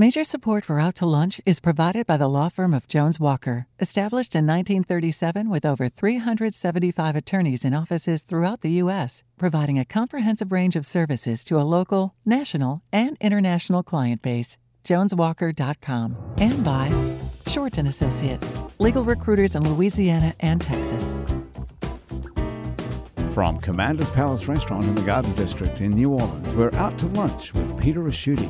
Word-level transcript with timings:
Major 0.00 0.24
support 0.24 0.64
for 0.64 0.80
Out 0.80 0.94
to 0.94 1.04
Lunch 1.04 1.42
is 1.44 1.60
provided 1.60 2.06
by 2.06 2.16
the 2.16 2.26
law 2.26 2.48
firm 2.48 2.72
of 2.72 2.88
Jones 2.88 3.20
Walker, 3.20 3.66
established 3.80 4.34
in 4.34 4.46
1937 4.46 5.50
with 5.50 5.66
over 5.66 5.90
375 5.90 7.16
attorneys 7.16 7.66
in 7.66 7.74
offices 7.74 8.22
throughout 8.22 8.62
the 8.62 8.72
U.S., 8.84 9.22
providing 9.36 9.78
a 9.78 9.84
comprehensive 9.84 10.52
range 10.52 10.74
of 10.74 10.86
services 10.86 11.44
to 11.44 11.60
a 11.60 11.68
local, 11.76 12.14
national, 12.24 12.80
and 12.90 13.18
international 13.20 13.82
client 13.82 14.22
base. 14.22 14.56
JonesWalker.com 14.84 16.16
and 16.38 16.64
by 16.64 17.12
Shorten 17.46 17.86
Associates, 17.86 18.54
legal 18.78 19.04
recruiters 19.04 19.54
in 19.54 19.68
Louisiana 19.68 20.32
and 20.40 20.62
Texas. 20.62 21.14
From 23.34 23.58
Commander's 23.58 24.08
Palace 24.08 24.48
Restaurant 24.48 24.86
in 24.86 24.94
the 24.94 25.02
Garden 25.02 25.34
District 25.34 25.82
in 25.82 25.90
New 25.90 26.12
Orleans, 26.12 26.54
we're 26.54 26.74
out 26.76 26.98
to 27.00 27.06
lunch 27.08 27.52
with 27.52 27.78
Peter 27.78 28.00
Ricchiuti. 28.00 28.48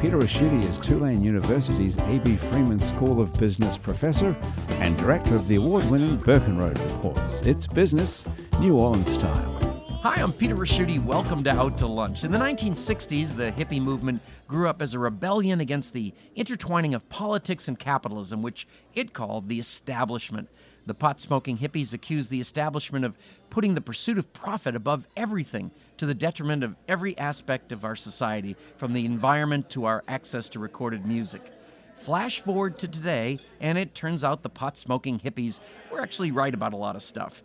Peter 0.00 0.16
Ricchiuti 0.16 0.62
is 0.62 0.78
Tulane 0.78 1.24
University's 1.24 1.98
A.B. 1.98 2.36
Freeman 2.36 2.78
School 2.78 3.20
of 3.20 3.36
Business 3.36 3.76
professor 3.76 4.36
and 4.74 4.96
director 4.96 5.34
of 5.34 5.48
the 5.48 5.56
award-winning 5.56 6.18
Burkenroad 6.18 6.78
Reports. 6.78 7.42
It's 7.42 7.66
business, 7.66 8.24
New 8.60 8.78
Orleans 8.78 9.10
style. 9.10 9.58
Hi, 10.04 10.22
I'm 10.22 10.32
Peter 10.32 10.54
Ricchiuti. 10.54 11.04
Welcome 11.04 11.42
to 11.42 11.50
Out 11.50 11.76
to 11.78 11.88
Lunch. 11.88 12.22
In 12.22 12.30
the 12.30 12.38
1960s, 12.38 13.34
the 13.34 13.50
hippie 13.50 13.82
movement 13.82 14.22
grew 14.46 14.68
up 14.68 14.80
as 14.80 14.94
a 14.94 15.00
rebellion 15.00 15.60
against 15.60 15.92
the 15.92 16.14
intertwining 16.36 16.94
of 16.94 17.08
politics 17.08 17.66
and 17.66 17.76
capitalism, 17.76 18.40
which 18.40 18.68
it 18.94 19.12
called 19.12 19.48
the 19.48 19.58
establishment. 19.58 20.48
The 20.88 20.94
pot 20.94 21.20
smoking 21.20 21.58
hippies 21.58 21.92
accused 21.92 22.30
the 22.30 22.40
establishment 22.40 23.04
of 23.04 23.14
putting 23.50 23.74
the 23.74 23.82
pursuit 23.82 24.16
of 24.16 24.32
profit 24.32 24.74
above 24.74 25.06
everything 25.18 25.70
to 25.98 26.06
the 26.06 26.14
detriment 26.14 26.64
of 26.64 26.76
every 26.88 27.16
aspect 27.18 27.72
of 27.72 27.84
our 27.84 27.94
society, 27.94 28.56
from 28.78 28.94
the 28.94 29.04
environment 29.04 29.68
to 29.70 29.84
our 29.84 30.02
access 30.08 30.48
to 30.48 30.58
recorded 30.58 31.04
music. 31.04 31.52
Flash 31.98 32.40
forward 32.40 32.78
to 32.78 32.88
today, 32.88 33.38
and 33.60 33.76
it 33.76 33.94
turns 33.94 34.24
out 34.24 34.42
the 34.42 34.48
pot 34.48 34.78
smoking 34.78 35.20
hippies 35.20 35.60
were 35.92 36.00
actually 36.00 36.30
right 36.30 36.54
about 36.54 36.72
a 36.72 36.78
lot 36.78 36.96
of 36.96 37.02
stuff. 37.02 37.42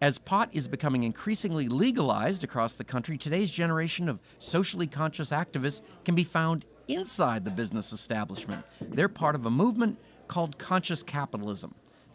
As 0.00 0.18
pot 0.18 0.48
is 0.52 0.68
becoming 0.68 1.02
increasingly 1.02 1.66
legalized 1.66 2.44
across 2.44 2.74
the 2.74 2.84
country, 2.84 3.18
today's 3.18 3.50
generation 3.50 4.08
of 4.08 4.20
socially 4.38 4.86
conscious 4.86 5.30
activists 5.30 5.82
can 6.04 6.14
be 6.14 6.22
found 6.22 6.64
inside 6.86 7.44
the 7.44 7.50
business 7.50 7.92
establishment. 7.92 8.64
They're 8.80 9.08
part 9.08 9.34
of 9.34 9.46
a 9.46 9.50
movement 9.50 9.98
called 10.28 10.58
conscious 10.58 11.02
capitalism. 11.02 11.74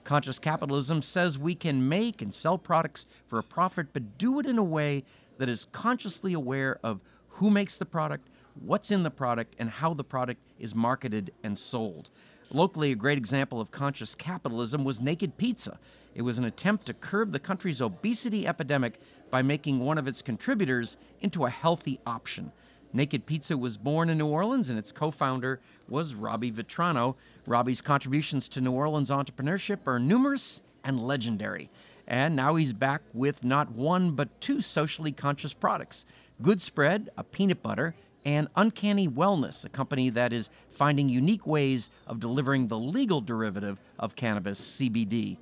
Conscious 0.10 0.40
capitalism 0.40 1.04
says 1.04 1.38
we 1.38 1.54
can 1.54 1.88
make 1.88 2.20
and 2.20 2.34
sell 2.34 2.58
products 2.58 3.06
for 3.28 3.38
a 3.38 3.44
profit, 3.44 3.94
but 3.94 4.18
do 4.18 4.40
it 4.40 4.48
in 4.48 4.58
a 4.58 4.64
way 4.64 5.04
that 5.38 5.48
is 5.48 5.68
consciously 5.72 6.34
aware 6.34 6.80
of 6.82 7.00
who 7.28 7.52
makes 7.52 7.78
the 7.78 7.86
product, 7.86 8.28
what's 8.60 8.90
in 8.90 9.04
the 9.04 9.12
product, 9.12 9.56
and 9.60 9.70
how 9.70 9.94
the 9.94 10.04
product 10.04 10.42
is 10.58 10.74
marketed 10.74 11.32
and 11.44 11.60
sold. 11.60 12.10
Locally, 12.52 12.92
a 12.92 12.96
great 12.96 13.20
example 13.20 13.62
of 13.62 13.70
conscious 13.70 14.16
capitalism 14.16 14.84
was 14.84 15.00
Naked 15.00 15.38
Pizza. 15.38 15.78
It 16.16 16.24
was 16.24 16.40
an 16.40 16.46
attempt 16.46 16.88
to 16.88 16.96
curb 16.96 17.32
the 17.32 17.38
country's 17.38 17.80
obesity 17.80 18.48
epidemic 18.48 19.00
by 19.30 19.44
making 19.44 19.78
one 19.78 20.00
of 20.00 20.08
its 20.08 20.24
contributors 20.24 20.98
into 21.22 21.46
a 21.46 21.52
healthy 21.52 22.00
option. 22.08 22.52
Naked 22.92 23.26
Pizza 23.26 23.58
was 23.58 23.78
born 23.78 24.10
in 24.10 24.18
New 24.18 24.28
Orleans, 24.28 24.70
and 24.70 24.80
its 24.80 24.92
co 24.92 25.12
founder 25.12 25.60
was 25.88 26.16
Robbie 26.16 26.52
Vitrano. 26.52 27.16
Robbie's 27.46 27.82
contributions 27.82 28.50
to 28.50 28.62
New 28.62 28.72
Orleans 28.72 29.10
entrepreneurship 29.10 29.86
are 29.86 30.00
numerous 30.00 30.62
and 30.84 31.00
legendary. 31.00 31.70
And 32.08 32.36
now 32.36 32.56
he's 32.56 32.74
back 32.74 33.02
with 33.14 33.44
not 33.44 33.72
one, 33.72 34.12
but 34.12 34.42
two 34.42 34.62
socially 34.62 35.12
conscious 35.12 35.54
products 35.54 36.06
Good 36.42 36.62
Spread, 36.62 37.10
a 37.18 37.24
peanut 37.24 37.62
butter, 37.62 37.94
and 38.26 38.48
Uncanny 38.56 39.08
Wellness, 39.08 39.66
a 39.66 39.70
company 39.70 40.10
that 40.12 40.34
is 40.34 40.50
finding 40.72 41.10
unique 41.10 41.46
ways 41.46 41.90
of 42.08 42.20
delivering 42.20 42.68
the 42.68 42.80
legal 42.80 43.22
derivative 43.22 43.80
of 44.00 44.16
cannabis, 44.16 44.60
CBD. 44.60 45.38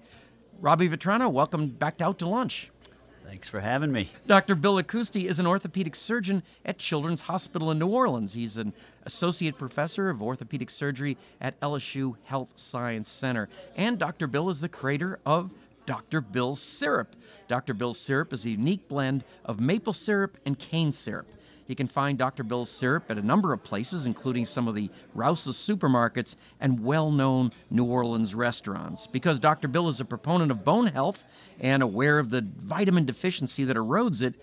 Robbie 0.59 0.89
Vitrano, 0.89 1.31
welcome 1.31 1.67
back 1.67 1.97
to 1.97 2.05
Out 2.05 2.19
to 2.19 2.27
Lunch. 2.27 2.71
Thanks 3.27 3.49
for 3.49 3.59
having 3.59 3.91
me. 3.91 4.09
Dr. 4.25 4.55
Bill 4.55 4.81
Accousti 4.81 5.25
is 5.25 5.37
an 5.37 5.45
orthopedic 5.45 5.95
surgeon 5.95 6.43
at 6.63 6.77
Children's 6.77 7.21
Hospital 7.21 7.69
in 7.71 7.77
New 7.77 7.87
Orleans. 7.87 8.35
He's 8.35 8.55
an 8.55 8.71
associate 9.05 9.57
professor 9.57 10.09
of 10.09 10.23
orthopedic 10.23 10.69
surgery 10.69 11.17
at 11.41 11.59
LSU 11.59 12.15
Health 12.23 12.53
Science 12.55 13.09
Center. 13.09 13.49
And 13.75 13.99
Dr. 13.99 14.27
Bill 14.27 14.49
is 14.49 14.61
the 14.61 14.69
creator 14.69 15.19
of 15.25 15.51
Dr. 15.85 16.21
Bill's 16.21 16.61
Syrup. 16.61 17.17
Dr. 17.49 17.73
Bill's 17.73 17.99
Syrup 17.99 18.31
is 18.31 18.45
a 18.45 18.51
unique 18.51 18.87
blend 18.87 19.25
of 19.43 19.59
maple 19.59 19.93
syrup 19.93 20.37
and 20.45 20.57
cane 20.57 20.93
syrup. 20.93 21.27
You 21.67 21.75
can 21.75 21.87
find 21.87 22.17
Dr. 22.17 22.43
Bill's 22.43 22.69
syrup 22.69 23.05
at 23.09 23.17
a 23.17 23.21
number 23.21 23.51
of 23.51 23.61
places, 23.61 24.07
including 24.07 24.45
some 24.45 24.67
of 24.67 24.75
the 24.75 24.89
Rouse's 25.13 25.55
supermarkets 25.57 26.35
and 26.59 26.83
well 26.83 27.11
known 27.11 27.51
New 27.69 27.83
Orleans 27.83 28.33
restaurants. 28.33 29.05
Because 29.05 29.39
Dr. 29.39 29.67
Bill 29.67 29.89
is 29.89 29.99
a 29.99 30.05
proponent 30.05 30.49
of 30.49 30.63
bone 30.63 30.87
health 30.87 31.23
and 31.59 31.83
aware 31.83 32.19
of 32.19 32.29
the 32.29 32.41
vitamin 32.41 33.05
deficiency 33.05 33.65
that 33.65 33.75
erodes 33.75 34.21
it, 34.21 34.35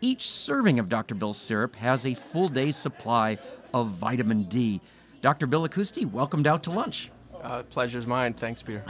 each 0.00 0.28
serving 0.28 0.78
of 0.78 0.88
Dr. 0.88 1.14
Bill's 1.14 1.38
syrup 1.38 1.76
has 1.76 2.06
a 2.06 2.14
full 2.14 2.48
day's 2.48 2.76
supply 2.76 3.38
of 3.72 3.88
vitamin 3.88 4.44
D. 4.44 4.80
Dr. 5.22 5.46
Bill 5.46 5.66
Accousti, 5.66 6.04
welcomed 6.04 6.46
out 6.46 6.62
to 6.64 6.70
lunch. 6.70 7.10
Uh, 7.42 7.62
pleasure's 7.64 8.06
mine. 8.06 8.34
Thanks, 8.34 8.62
Peter. 8.62 8.84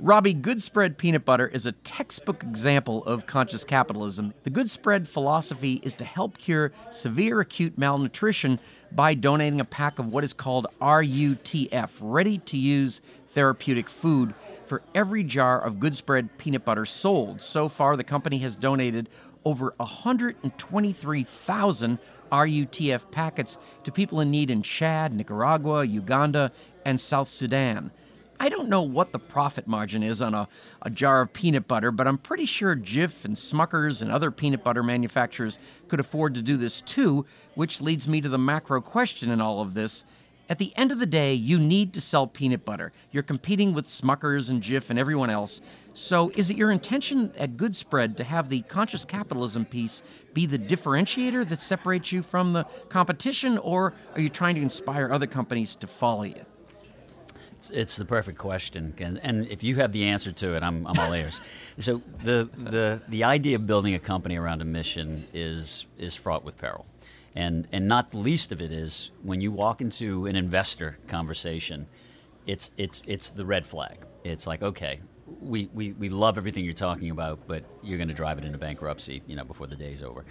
Robbie, 0.00 0.32
Good 0.32 0.62
Spread 0.62 0.96
peanut 0.96 1.24
butter 1.24 1.48
is 1.48 1.66
a 1.66 1.72
textbook 1.72 2.44
example 2.44 3.04
of 3.04 3.26
conscious 3.26 3.64
capitalism. 3.64 4.32
The 4.44 4.50
Good 4.50 4.70
Spread 4.70 5.08
philosophy 5.08 5.80
is 5.82 5.96
to 5.96 6.04
help 6.04 6.38
cure 6.38 6.70
severe 6.92 7.40
acute 7.40 7.76
malnutrition 7.76 8.60
by 8.92 9.14
donating 9.14 9.58
a 9.58 9.64
pack 9.64 9.98
of 9.98 10.12
what 10.12 10.22
is 10.22 10.32
called 10.32 10.68
RUTF, 10.80 11.90
ready 12.00 12.38
to 12.38 12.56
use 12.56 13.00
therapeutic 13.30 13.88
food, 13.88 14.36
for 14.66 14.82
every 14.94 15.24
jar 15.24 15.60
of 15.60 15.80
Good 15.80 15.96
Spread 15.96 16.38
peanut 16.38 16.64
butter 16.64 16.86
sold. 16.86 17.40
So 17.40 17.68
far, 17.68 17.96
the 17.96 18.04
company 18.04 18.38
has 18.38 18.54
donated 18.54 19.08
over 19.44 19.74
123,000 19.78 21.98
RUTF 22.30 23.10
packets 23.10 23.58
to 23.82 23.90
people 23.90 24.20
in 24.20 24.30
need 24.30 24.52
in 24.52 24.62
Chad, 24.62 25.12
Nicaragua, 25.12 25.84
Uganda, 25.84 26.52
and 26.84 27.00
South 27.00 27.26
Sudan. 27.26 27.90
I 28.40 28.48
don't 28.48 28.68
know 28.68 28.82
what 28.82 29.10
the 29.10 29.18
profit 29.18 29.66
margin 29.66 30.04
is 30.04 30.22
on 30.22 30.32
a, 30.32 30.48
a 30.82 30.90
jar 30.90 31.22
of 31.22 31.32
peanut 31.32 31.66
butter, 31.66 31.90
but 31.90 32.06
I'm 32.06 32.18
pretty 32.18 32.46
sure 32.46 32.76
Jif 32.76 33.24
and 33.24 33.34
Smuckers 33.34 34.00
and 34.00 34.12
other 34.12 34.30
peanut 34.30 34.62
butter 34.62 34.82
manufacturers 34.82 35.58
could 35.88 35.98
afford 35.98 36.36
to 36.36 36.42
do 36.42 36.56
this 36.56 36.80
too, 36.80 37.26
which 37.54 37.80
leads 37.80 38.06
me 38.06 38.20
to 38.20 38.28
the 38.28 38.38
macro 38.38 38.80
question 38.80 39.30
in 39.30 39.40
all 39.40 39.60
of 39.60 39.74
this. 39.74 40.04
At 40.48 40.58
the 40.58 40.72
end 40.76 40.92
of 40.92 40.98
the 40.98 41.04
day, 41.04 41.34
you 41.34 41.58
need 41.58 41.92
to 41.92 42.00
sell 42.00 42.26
peanut 42.26 42.64
butter. 42.64 42.92
You're 43.10 43.24
competing 43.24 43.74
with 43.74 43.86
Smuckers 43.86 44.48
and 44.48 44.62
Jif 44.62 44.88
and 44.88 44.98
everyone 44.98 45.28
else. 45.28 45.60
So, 45.92 46.30
is 46.36 46.48
it 46.48 46.56
your 46.56 46.70
intention 46.70 47.32
at 47.36 47.56
Good 47.56 47.76
Spread 47.76 48.16
to 48.16 48.24
have 48.24 48.48
the 48.48 48.62
conscious 48.62 49.04
capitalism 49.04 49.66
piece 49.66 50.02
be 50.32 50.46
the 50.46 50.58
differentiator 50.58 51.46
that 51.48 51.60
separates 51.60 52.12
you 52.12 52.22
from 52.22 52.52
the 52.52 52.64
competition, 52.88 53.58
or 53.58 53.92
are 54.14 54.20
you 54.20 54.28
trying 54.30 54.54
to 54.54 54.62
inspire 54.62 55.12
other 55.12 55.26
companies 55.26 55.76
to 55.76 55.86
follow 55.86 56.22
you? 56.22 56.46
It's, 57.58 57.70
it's 57.70 57.96
the 57.96 58.04
perfect 58.04 58.38
question, 58.38 58.94
and, 58.98 59.18
and, 59.20 59.44
if 59.48 59.64
you 59.64 59.74
have 59.76 59.90
the 59.90 60.04
answer 60.04 60.30
to 60.30 60.54
it, 60.54 60.62
I'm, 60.62 60.86
I'm 60.86 60.96
all 60.96 61.12
ears. 61.12 61.40
so 61.78 62.00
the, 62.22 62.48
the 62.56 63.02
the 63.08 63.24
idea 63.24 63.56
of 63.56 63.66
building 63.66 63.94
a 63.94 63.98
company 63.98 64.36
around 64.36 64.62
a 64.62 64.64
mission 64.64 65.24
is 65.34 65.84
is 65.98 66.14
fraught 66.14 66.44
with 66.44 66.56
peril, 66.56 66.86
and 67.34 67.66
and 67.72 67.88
not 67.88 68.12
the 68.12 68.18
least 68.18 68.52
of 68.52 68.62
it 68.62 68.70
is 68.70 69.10
when 69.24 69.40
you 69.40 69.50
walk 69.50 69.80
into 69.80 70.26
an 70.26 70.36
investor 70.36 70.98
conversation, 71.08 71.88
it's 72.46 72.70
it's 72.76 73.02
it's 73.08 73.28
the 73.30 73.44
red 73.44 73.66
flag. 73.66 73.98
It's 74.22 74.46
like 74.46 74.62
okay, 74.62 75.00
we, 75.40 75.68
we, 75.74 75.92
we 75.92 76.08
love 76.08 76.38
everything 76.38 76.64
you're 76.64 76.74
talking 76.74 77.10
about, 77.10 77.40
but 77.46 77.64
you're 77.82 77.98
going 77.98 78.08
to 78.08 78.14
drive 78.14 78.38
it 78.38 78.44
into 78.44 78.58
bankruptcy, 78.58 79.22
you 79.26 79.36
know, 79.36 79.44
before 79.44 79.66
the 79.66 79.76
day's 79.76 80.02
over. 80.02 80.24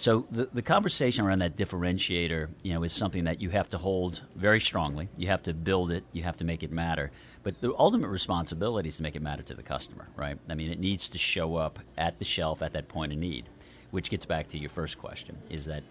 So 0.00 0.26
the, 0.30 0.48
the 0.50 0.62
conversation 0.62 1.26
around 1.26 1.40
that 1.40 1.58
differentiator, 1.58 2.48
you 2.62 2.72
know, 2.72 2.82
is 2.84 2.92
something 2.94 3.24
that 3.24 3.42
you 3.42 3.50
have 3.50 3.68
to 3.68 3.76
hold 3.76 4.22
very 4.34 4.58
strongly. 4.58 5.10
You 5.18 5.26
have 5.26 5.42
to 5.42 5.52
build 5.52 5.90
it. 5.90 6.04
You 6.12 6.22
have 6.22 6.38
to 6.38 6.44
make 6.44 6.62
it 6.62 6.72
matter. 6.72 7.10
But 7.42 7.60
the 7.60 7.74
ultimate 7.78 8.08
responsibility 8.08 8.88
is 8.88 8.96
to 8.96 9.02
make 9.02 9.14
it 9.14 9.20
matter 9.20 9.42
to 9.42 9.52
the 9.52 9.62
customer, 9.62 10.08
right? 10.16 10.38
I 10.48 10.54
mean, 10.54 10.72
it 10.72 10.80
needs 10.80 11.10
to 11.10 11.18
show 11.18 11.56
up 11.56 11.80
at 11.98 12.18
the 12.18 12.24
shelf 12.24 12.62
at 12.62 12.72
that 12.72 12.88
point 12.88 13.12
of 13.12 13.18
need, 13.18 13.44
which 13.90 14.08
gets 14.08 14.24
back 14.24 14.48
to 14.48 14.58
your 14.58 14.70
first 14.70 14.98
question: 14.98 15.36
is 15.50 15.66
that 15.66 15.82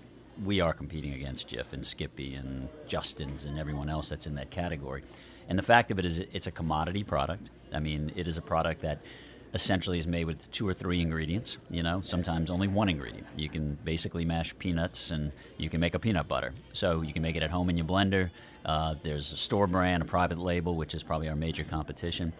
we 0.44 0.60
are 0.60 0.74
competing 0.74 1.14
against 1.14 1.48
Jif 1.48 1.72
and 1.72 1.86
Skippy 1.86 2.34
and 2.34 2.68
Justin's 2.88 3.46
and 3.46 3.60
everyone 3.60 3.90
else 3.90 4.10
that's 4.10 4.26
in 4.26 4.34
that 4.36 4.50
category. 4.50 5.04
And 5.48 5.60
the 5.60 5.64
fact 5.64 5.92
of 5.92 6.00
it 6.00 6.06
is, 6.06 6.18
it's 6.18 6.48
a 6.48 6.52
commodity 6.52 7.04
product. 7.04 7.52
I 7.72 7.80
mean, 7.80 8.12
it 8.16 8.28
is 8.28 8.38
a 8.38 8.42
product 8.42 8.82
that 8.82 9.02
essentially 9.54 9.98
is 9.98 10.06
made 10.08 10.26
with 10.26 10.52
two 10.52 10.68
or 10.68 10.74
three 10.74 11.02
ingredients, 11.02 11.58
you 11.70 11.82
know, 11.82 12.02
sometimes 12.02 12.52
only 12.52 12.68
one 12.68 12.90
ingredient. 12.90 13.26
You 13.36 13.50
can 13.50 13.78
basically 13.84 14.26
mash 14.26 14.58
peanuts 14.60 15.12
and 15.12 15.32
you 15.58 15.70
can 15.70 15.80
make 15.80 15.96
a 15.96 16.00
peanut 16.00 16.28
butter. 16.28 16.54
So 16.74 17.02
you 17.02 17.14
can 17.14 17.22
make 17.22 17.36
it 17.36 17.44
at 17.44 17.50
home 17.50 17.70
in 17.70 17.78
your 17.78 17.86
blender. 17.88 18.30
Uh, 18.66 18.96
there's 19.02 19.32
a 19.32 19.38
store 19.38 19.68
brand, 19.68 20.04
a 20.04 20.06
private 20.06 20.38
label, 20.38 20.76
which 20.76 20.94
is 20.94 21.02
probably 21.02 21.30
our 21.30 21.36
major 21.36 21.64
competition. 21.64 22.34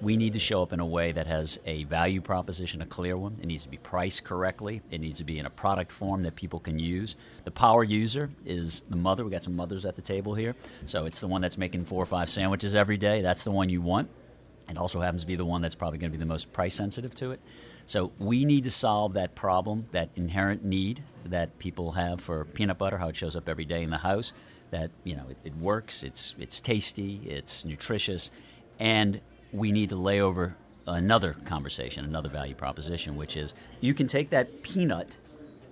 we 0.00 0.16
need 0.16 0.32
to 0.32 0.38
show 0.38 0.62
up 0.62 0.72
in 0.72 0.80
a 0.80 0.86
way 0.86 1.12
that 1.12 1.26
has 1.26 1.58
a 1.66 1.84
value 1.84 2.20
proposition, 2.20 2.80
a 2.80 2.86
clear 2.86 3.16
one. 3.16 3.36
It 3.42 3.46
needs 3.46 3.64
to 3.64 3.68
be 3.68 3.76
priced 3.76 4.24
correctly. 4.24 4.80
It 4.90 5.00
needs 5.00 5.18
to 5.18 5.24
be 5.24 5.38
in 5.38 5.46
a 5.46 5.50
product 5.50 5.92
form 5.92 6.22
that 6.22 6.36
people 6.36 6.58
can 6.58 6.78
use. 6.78 7.16
The 7.44 7.50
power 7.50 7.84
user 7.84 8.30
is 8.46 8.82
the 8.88 8.96
mother. 8.96 9.24
We 9.24 9.30
got 9.30 9.42
some 9.42 9.56
mothers 9.56 9.84
at 9.84 9.96
the 9.96 10.02
table 10.02 10.34
here. 10.34 10.56
So 10.86 11.04
it's 11.04 11.20
the 11.20 11.28
one 11.28 11.42
that's 11.42 11.58
making 11.58 11.84
four 11.84 12.02
or 12.02 12.06
five 12.06 12.30
sandwiches 12.30 12.74
every 12.74 12.96
day. 12.96 13.20
That's 13.20 13.44
the 13.44 13.50
one 13.50 13.68
you 13.68 13.82
want. 13.82 14.10
It 14.70 14.78
also 14.78 15.00
happens 15.00 15.22
to 15.22 15.26
be 15.26 15.36
the 15.36 15.44
one 15.44 15.62
that's 15.62 15.74
probably 15.74 15.98
going 15.98 16.10
to 16.10 16.16
be 16.16 16.20
the 16.20 16.26
most 16.26 16.52
price 16.52 16.74
sensitive 16.74 17.14
to 17.16 17.32
it. 17.32 17.40
So 17.86 18.12
we 18.18 18.44
need 18.44 18.64
to 18.64 18.70
solve 18.70 19.14
that 19.14 19.34
problem, 19.34 19.86
that 19.92 20.10
inherent 20.14 20.64
need 20.64 21.02
that 21.24 21.58
people 21.58 21.92
have 21.92 22.20
for 22.20 22.44
peanut 22.44 22.78
butter, 22.78 22.98
how 22.98 23.08
it 23.08 23.16
shows 23.16 23.34
up 23.34 23.48
every 23.48 23.64
day 23.64 23.82
in 23.82 23.90
the 23.90 23.98
house. 23.98 24.32
That 24.70 24.92
you 25.02 25.16
know 25.16 25.24
it, 25.28 25.36
it 25.42 25.56
works, 25.56 26.04
it's 26.04 26.36
it's 26.38 26.60
tasty, 26.60 27.20
it's 27.26 27.64
nutritious, 27.64 28.30
and 28.78 29.20
we 29.52 29.72
need 29.72 29.88
to 29.88 29.96
lay 29.96 30.20
over 30.20 30.54
another 30.86 31.32
conversation, 31.44 32.04
another 32.04 32.28
value 32.28 32.54
proposition, 32.54 33.16
which 33.16 33.36
is 33.36 33.54
you 33.80 33.94
can 33.94 34.06
take 34.06 34.30
that 34.30 34.62
peanut, 34.62 35.16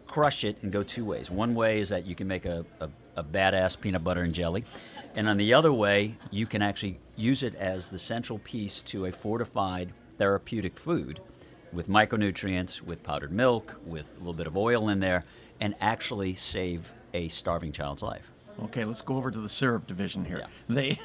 crush 0.08 0.42
it, 0.42 0.58
and 0.62 0.72
go 0.72 0.82
two 0.82 1.04
ways. 1.04 1.30
One 1.30 1.54
way 1.54 1.78
is 1.78 1.90
that 1.90 2.06
you 2.06 2.16
can 2.16 2.26
make 2.26 2.44
a, 2.44 2.66
a, 2.80 2.88
a 3.18 3.24
badass 3.24 3.78
peanut 3.78 4.04
butter 4.04 4.22
and 4.22 4.34
jelly. 4.34 4.64
And 5.14 5.28
on 5.28 5.36
the 5.36 5.52
other 5.52 5.72
way, 5.72 6.16
you 6.30 6.46
can 6.46 6.62
actually 6.62 7.00
use 7.16 7.42
it 7.42 7.54
as 7.56 7.88
the 7.88 7.98
central 7.98 8.38
piece 8.38 8.80
to 8.82 9.06
a 9.06 9.12
fortified 9.12 9.92
therapeutic 10.16 10.78
food 10.78 11.20
with 11.72 11.88
micronutrients, 11.88 12.80
with 12.80 13.02
powdered 13.02 13.32
milk, 13.32 13.80
with 13.84 14.14
a 14.14 14.18
little 14.18 14.32
bit 14.32 14.46
of 14.46 14.56
oil 14.56 14.88
in 14.88 15.00
there, 15.00 15.24
and 15.60 15.74
actually 15.80 16.34
save 16.34 16.92
a 17.12 17.28
starving 17.28 17.72
child's 17.72 18.02
life. 18.02 18.30
Okay, 18.60 18.84
let's 18.84 19.02
go 19.02 19.16
over 19.16 19.30
to 19.30 19.38
the 19.38 19.48
syrup 19.48 19.86
division 19.86 20.24
here. 20.24 20.38
Yeah. 20.38 20.74
They 20.74 20.98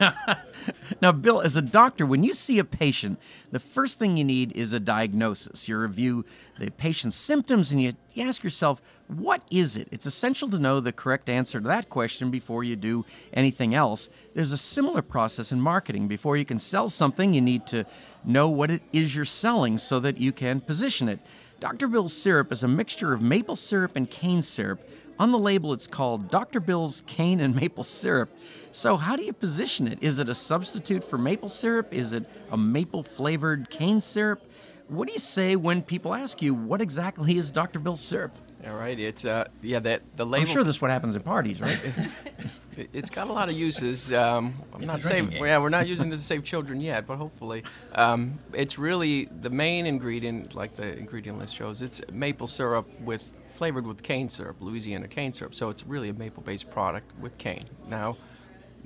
now, 1.01 1.11
Bill, 1.11 1.39
as 1.41 1.55
a 1.55 1.61
doctor, 1.61 2.03
when 2.03 2.23
you 2.23 2.33
see 2.33 2.57
a 2.57 2.63
patient, 2.63 3.19
the 3.51 3.59
first 3.59 3.99
thing 3.99 4.17
you 4.17 4.23
need 4.23 4.51
is 4.53 4.73
a 4.73 4.79
diagnosis. 4.79 5.67
You 5.69 5.77
review 5.77 6.25
the 6.57 6.71
patient's 6.71 7.15
symptoms 7.15 7.71
and 7.71 7.79
you, 7.79 7.93
you 8.13 8.23
ask 8.23 8.43
yourself, 8.43 8.81
what 9.07 9.43
is 9.51 9.77
it? 9.77 9.87
It's 9.91 10.07
essential 10.07 10.49
to 10.49 10.57
know 10.57 10.79
the 10.79 10.91
correct 10.91 11.29
answer 11.29 11.61
to 11.61 11.67
that 11.67 11.89
question 11.89 12.31
before 12.31 12.63
you 12.63 12.75
do 12.75 13.05
anything 13.33 13.75
else. 13.75 14.09
There's 14.33 14.51
a 14.51 14.57
similar 14.57 15.03
process 15.03 15.51
in 15.51 15.61
marketing. 15.61 16.07
Before 16.07 16.35
you 16.35 16.45
can 16.45 16.57
sell 16.57 16.89
something, 16.89 17.33
you 17.33 17.41
need 17.41 17.67
to 17.67 17.85
know 18.25 18.49
what 18.49 18.71
it 18.71 18.81
is 18.91 19.15
you're 19.15 19.25
selling 19.25 19.77
so 19.77 19.99
that 19.99 20.17
you 20.17 20.31
can 20.31 20.59
position 20.59 21.07
it. 21.07 21.19
Dr. 21.59 21.87
Bill's 21.87 22.13
syrup 22.13 22.51
is 22.51 22.63
a 22.63 22.67
mixture 22.67 23.13
of 23.13 23.21
maple 23.21 23.55
syrup 23.55 23.95
and 23.95 24.09
cane 24.09 24.41
syrup. 24.41 24.81
On 25.19 25.31
the 25.31 25.37
label, 25.37 25.73
it's 25.73 25.87
called 25.87 26.29
Dr. 26.31 26.59
Bill's 26.59 27.01
Cane 27.05 27.39
and 27.39 27.55
Maple 27.55 27.83
Syrup. 27.83 28.35
So, 28.71 28.97
how 28.97 29.15
do 29.15 29.23
you 29.23 29.33
position 29.33 29.87
it? 29.87 29.99
Is 30.01 30.17
it 30.17 30.27
a 30.29 30.35
substitute 30.35 31.03
for 31.07 31.17
maple 31.19 31.49
syrup? 31.49 31.93
Is 31.93 32.11
it 32.13 32.27
a 32.51 32.57
maple 32.57 33.03
flavored 33.03 33.69
cane 33.69 34.01
syrup? 34.01 34.41
What 34.87 35.07
do 35.07 35.13
you 35.13 35.19
say 35.19 35.55
when 35.55 35.83
people 35.83 36.13
ask 36.15 36.41
you 36.41 36.55
what 36.55 36.81
exactly 36.81 37.37
is 37.37 37.51
Dr. 37.51 37.77
Bill's 37.79 38.01
syrup? 38.01 38.35
All 38.67 38.73
right. 38.75 38.97
It's 38.99 39.25
uh, 39.25 39.45
yeah. 39.61 39.79
That 39.79 40.01
the 40.13 40.25
label. 40.25 40.47
I'm 40.47 40.53
sure 40.53 40.63
this 40.63 40.77
is 40.77 40.81
what 40.81 40.89
happens 40.89 41.15
at 41.15 41.23
parties, 41.23 41.61
right? 41.61 41.79
it- 42.77 42.89
It's 42.93 43.09
got 43.11 43.27
a 43.27 43.31
lot 43.33 43.49
of 43.49 43.55
uses. 43.55 44.11
Um, 44.11 44.55
I'm 44.73 44.81
It's 44.83 44.91
not 44.91 45.01
saying, 45.03 45.33
yeah, 45.33 45.59
we're 45.59 45.69
not 45.69 45.87
using 45.87 46.07
it 46.11 46.15
to 46.15 46.21
save 46.21 46.43
children 46.43 46.81
yet, 46.81 47.05
but 47.05 47.17
hopefully, 47.17 47.63
um, 47.93 48.31
it's 48.53 48.79
really 48.79 49.25
the 49.41 49.49
main 49.51 49.85
ingredient, 49.85 50.55
like 50.55 50.75
the 50.75 50.97
ingredient 50.97 51.37
list 51.37 51.53
shows. 51.55 51.81
It's 51.83 52.01
maple 52.11 52.47
syrup 52.47 52.87
with 53.01 53.35
flavored 53.53 53.85
with 53.85 54.03
cane 54.03 54.29
syrup, 54.29 54.57
Louisiana 54.59 55.07
cane 55.07 55.33
syrup. 55.33 55.55
So 55.55 55.69
it's 55.69 55.85
really 55.85 56.09
a 56.09 56.13
maple-based 56.13 56.69
product 56.69 57.11
with 57.19 57.37
cane. 57.37 57.65
Now, 57.89 58.15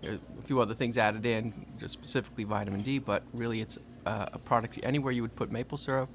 a 0.04 0.20
few 0.44 0.60
other 0.60 0.74
things 0.74 0.98
added 0.98 1.26
in, 1.26 1.66
just 1.80 1.94
specifically 1.94 2.44
vitamin 2.44 2.82
D, 2.82 3.00
but 3.00 3.24
really 3.34 3.62
it's 3.62 3.80
uh, 4.06 4.28
a 4.34 4.40
product 4.40 4.80
anywhere 4.84 5.12
you 5.12 5.22
would 5.22 5.36
put 5.36 5.52
maple 5.52 5.78
syrup 5.78 6.10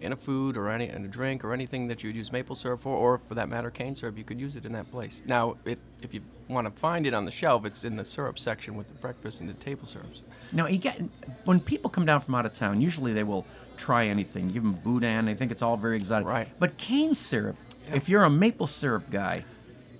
in 0.00 0.12
a 0.12 0.16
food 0.16 0.56
or 0.56 0.68
any 0.70 0.88
in 0.88 1.04
a 1.04 1.08
drink 1.08 1.44
or 1.44 1.52
anything 1.52 1.86
that 1.88 2.02
you 2.02 2.08
would 2.08 2.16
use 2.16 2.32
maple 2.32 2.56
syrup 2.56 2.80
for, 2.80 2.96
or 2.96 3.18
for 3.18 3.34
that 3.34 3.48
matter, 3.48 3.70
cane 3.70 3.94
syrup, 3.94 4.16
you 4.16 4.24
could 4.24 4.40
use 4.40 4.56
it 4.56 4.64
in 4.64 4.72
that 4.72 4.90
place. 4.90 5.22
Now, 5.26 5.56
it, 5.64 5.78
if 6.02 6.14
you 6.14 6.22
want 6.48 6.66
to 6.66 6.70
find 6.70 7.06
it 7.06 7.14
on 7.14 7.24
the 7.24 7.30
shelf, 7.30 7.64
it's 7.64 7.84
in 7.84 7.96
the 7.96 8.04
syrup 8.04 8.38
section 8.38 8.76
with 8.76 8.88
the 8.88 8.94
breakfast 8.94 9.40
and 9.40 9.48
the 9.48 9.54
table 9.54 9.86
syrups. 9.86 10.22
Now, 10.52 10.66
you 10.66 10.78
get 10.78 11.00
when 11.44 11.60
people 11.60 11.90
come 11.90 12.06
down 12.06 12.20
from 12.20 12.34
out 12.34 12.46
of 12.46 12.52
town, 12.52 12.80
usually 12.80 13.12
they 13.12 13.24
will 13.24 13.46
try 13.76 14.06
anything. 14.06 14.48
Give 14.48 14.62
them 14.62 14.72
boudin, 14.72 15.26
they 15.26 15.34
think 15.34 15.52
it's 15.52 15.62
all 15.62 15.76
very 15.76 15.96
exotic. 15.96 16.26
Right. 16.26 16.48
But 16.58 16.76
cane 16.78 17.14
syrup, 17.14 17.56
if 17.92 18.08
you're 18.08 18.24
a 18.24 18.30
maple 18.30 18.66
syrup 18.66 19.10
guy, 19.10 19.44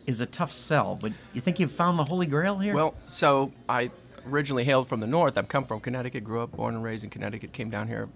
is 0.07 0.21
a 0.21 0.27
tough 0.27 0.53
sell. 0.53 0.99
But 1.01 1.13
you 1.33 1.41
think 1.41 1.61
you've 1.61 1.73
found 1.73 1.99
the 1.99 2.05
holy 2.05 2.27
grail 2.27 2.59
here? 2.59 2.75
Well, 2.75 2.95
so 3.07 3.53
I 3.69 3.91
originally 4.27 4.65
hailed 4.65 4.89
from 4.89 5.01
the 5.01 5.07
north. 5.07 5.39
I've 5.39 5.49
come 5.49 5.65
from 5.65 5.81
Connecticut, 5.81 6.25
grew 6.25 6.43
up, 6.43 6.53
born 6.53 6.75
and 6.75 6.85
raised 6.85 7.05
in 7.05 7.11
Connecticut, 7.11 7.53
came 7.53 7.71
down 7.71 7.89
here 7.89 8.09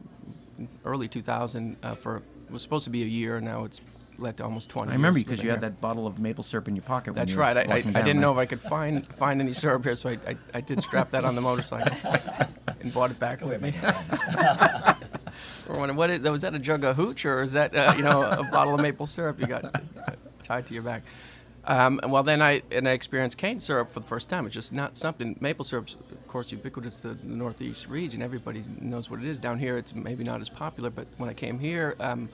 early 0.85 1.09
2000 1.09 1.77
uh, 1.83 1.93
for, 1.95 2.19
it 2.19 2.53
was 2.53 2.63
supposed 2.63 2.85
to 2.85 2.91
be 2.91 3.03
a 3.03 3.07
year, 3.07 3.37
and 3.37 3.47
now 3.47 3.65
it's 3.65 3.81
led 4.17 4.37
to 4.37 4.45
almost 4.45 4.71
20 4.71 4.91
I 4.91 4.95
remember 4.95 5.19
because 5.19 5.39
living 5.39 5.47
you 5.47 5.51
had 5.51 5.61
that 5.63 5.81
bottle 5.81 6.07
of 6.07 6.21
maple 6.21 6.45
syrup 6.45 6.69
in 6.69 6.77
your 6.77 6.85
pocket. 6.85 7.15
That's 7.15 7.33
you 7.33 7.41
right. 7.41 7.57
I, 7.57 7.63
I, 7.63 7.75
I 7.75 7.81
didn't 7.81 8.05
there. 8.05 8.15
know 8.15 8.33
if 8.33 8.39
I 8.39 8.47
could 8.47 8.61
find 8.61 9.05
find 9.15 9.41
any 9.41 9.53
syrup 9.53 9.83
here, 9.83 9.97
so 9.97 10.11
I, 10.11 10.19
I, 10.29 10.37
I 10.55 10.61
did 10.61 10.83
strap 10.83 11.11
that 11.11 11.25
on 11.25 11.35
the 11.35 11.41
motorcycle 11.41 11.97
and 12.81 12.95
bought 12.95 13.11
it 13.11 13.19
back 13.19 13.41
with 13.41 13.61
me. 13.61 13.75
Or 15.69 15.79
when- 15.81 15.97
what 15.97 16.11
is, 16.11 16.21
was 16.21 16.43
that 16.43 16.55
a 16.55 16.59
jug 16.59 16.85
of 16.85 16.97
hooch 16.97 17.25
or 17.25 17.43
is 17.43 17.53
that 17.53 17.75
uh, 17.75 17.95
you 17.97 18.03
know 18.03 18.23
a 18.23 18.45
bottle 18.53 18.75
of 18.75 18.81
maple 18.81 19.07
syrup 19.07 19.41
you 19.41 19.47
got 19.47 19.65
uh, 19.65 20.13
tied 20.43 20.67
to 20.67 20.75
your 20.75 20.83
back? 20.83 21.03
Um, 21.67 21.99
and 22.03 22.13
well, 22.13 22.23
then 22.23 22.43
I 22.43 22.61
and 22.71 22.87
I 22.87 22.93
experienced 22.93 23.39
cane 23.39 23.59
syrup 23.59 23.91
for 23.91 24.01
the 24.01 24.07
first 24.07 24.29
time. 24.29 24.45
It's 24.45 24.55
just 24.55 24.73
not 24.73 24.99
something. 24.99 25.37
Maple 25.41 25.65
syrup's, 25.65 25.95
of 25.95 26.29
course, 26.29 26.53
ubiquitous 26.53 26.99
to 26.99 27.15
the 27.15 27.27
northeast 27.27 27.89
region. 27.89 28.21
Everybody 28.21 28.63
knows 28.81 29.09
what 29.09 29.21
it 29.21 29.27
is. 29.27 29.41
Down 29.41 29.59
here, 29.59 29.79
it's 29.79 29.95
maybe 29.95 30.25
not 30.25 30.43
as 30.43 30.51
popular. 30.51 30.91
But 30.91 31.07
when 31.17 31.31
I 31.31 31.33
came 31.33 31.59
here, 31.59 31.97
um, 32.01 32.29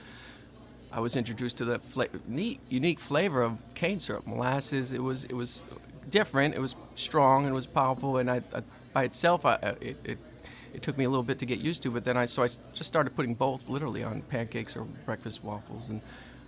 I 0.93 0.99
was 0.99 1.15
introduced 1.15 1.59
to 1.59 1.65
the 1.65 1.79
fla- 1.79 2.09
neat, 2.27 2.59
unique 2.69 2.99
flavor 2.99 3.43
of 3.43 3.59
cane 3.75 4.00
syrup, 4.00 4.27
molasses. 4.27 4.93
It 4.93 5.00
was 5.03 5.27
it 5.27 5.35
was 5.35 5.62
different. 6.11 6.56
It 6.56 6.61
was 6.61 6.75
strong 6.97 7.44
and 7.44 7.53
it 7.53 7.55
was 7.55 7.69
powerful. 7.69 8.17
And 8.17 8.29
I, 8.29 8.43
I 8.53 8.62
by 8.93 9.05
itself, 9.05 9.47
I, 9.47 9.53
I- 9.62 9.77
it, 9.81 9.97
it 10.03 10.19
it 10.75 10.82
took 10.82 10.96
me 10.99 11.05
a 11.05 11.08
little 11.11 11.22
bit 11.22 11.38
to 11.40 11.46
get 11.46 11.61
used 11.61 11.82
to. 11.84 11.90
But 11.90 12.05
then 12.05 12.17
I 12.17 12.26
so 12.26 12.43
I 12.43 12.46
just 12.46 12.84
started 12.84 13.14
putting 13.17 13.34
both 13.34 13.69
literally 13.69 14.02
on 14.05 14.22
pancakes 14.22 14.76
or 14.76 14.84
breakfast 15.05 15.43
waffles 15.44 15.90
and. 15.90 16.00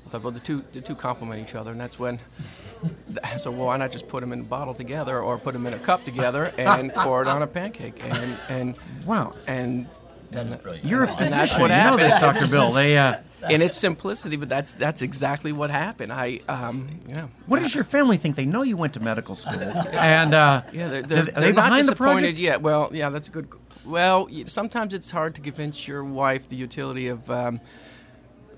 I 0.04 0.10
thought, 0.10 0.24
well, 0.24 0.32
the 0.32 0.40
two, 0.40 0.64
the 0.72 0.80
two 0.80 0.96
complement 0.96 1.48
each 1.48 1.54
other, 1.54 1.70
and 1.70 1.80
that's 1.80 1.96
when. 1.96 2.18
So 3.38 3.52
well, 3.52 3.66
why 3.66 3.76
not 3.76 3.92
just 3.92 4.08
put 4.08 4.20
them 4.20 4.32
in 4.32 4.40
a 4.40 4.42
bottle 4.42 4.74
together, 4.74 5.20
or 5.20 5.38
put 5.38 5.52
them 5.52 5.64
in 5.64 5.74
a 5.74 5.78
cup 5.78 6.04
together, 6.04 6.52
and 6.58 6.92
pour 6.96 7.22
it 7.22 7.28
on 7.28 7.42
a 7.42 7.46
pancake, 7.46 8.02
and 8.04 8.36
and 8.48 8.74
Wow. 9.06 9.34
and 9.46 9.86
That 10.32 10.46
is 10.46 10.56
brilliant. 10.56 10.86
You're 10.86 11.04
a 11.04 11.08
And 11.08 11.16
physician. 11.18 11.38
that's 11.38 11.58
what 11.58 11.70
you 11.70 11.76
know 11.76 11.96
this. 11.96 12.18
Dr. 12.18 12.50
Bill. 12.50 12.68
They, 12.70 12.98
uh, 12.98 13.18
in 13.50 13.60
its 13.60 13.76
simplicity, 13.76 14.36
but 14.36 14.48
that's 14.48 14.74
that's 14.74 15.02
exactly 15.02 15.50
what 15.52 15.68
happened. 15.70 16.12
I 16.12 16.38
um 16.48 17.00
yeah. 17.08 17.26
what 17.46 17.60
does 17.60 17.74
your 17.74 17.82
family 17.84 18.16
think? 18.16 18.36
They 18.36 18.46
know 18.46 18.62
you 18.62 18.76
went 18.76 18.92
to 18.94 19.00
medical 19.00 19.34
school. 19.34 19.54
And 19.92 20.32
uh, 20.32 20.62
Yeah, 20.72 20.88
they're, 20.88 21.02
they're, 21.02 21.22
are 21.22 21.24
they 21.24 21.32
they're 21.32 21.52
not 21.52 21.64
behind 21.64 21.72
the 21.88 21.92
disappointed 21.92 22.20
project? 22.20 22.38
yet. 22.38 22.62
Well, 22.62 22.90
yeah, 22.92 23.08
that's 23.10 23.28
a 23.28 23.30
good. 23.32 23.48
Well, 23.84 24.28
sometimes 24.46 24.94
it's 24.94 25.10
hard 25.10 25.34
to 25.34 25.40
convince 25.40 25.88
your 25.88 26.04
wife 26.04 26.46
the 26.48 26.54
utility 26.54 27.08
of 27.08 27.28
um, 27.32 27.60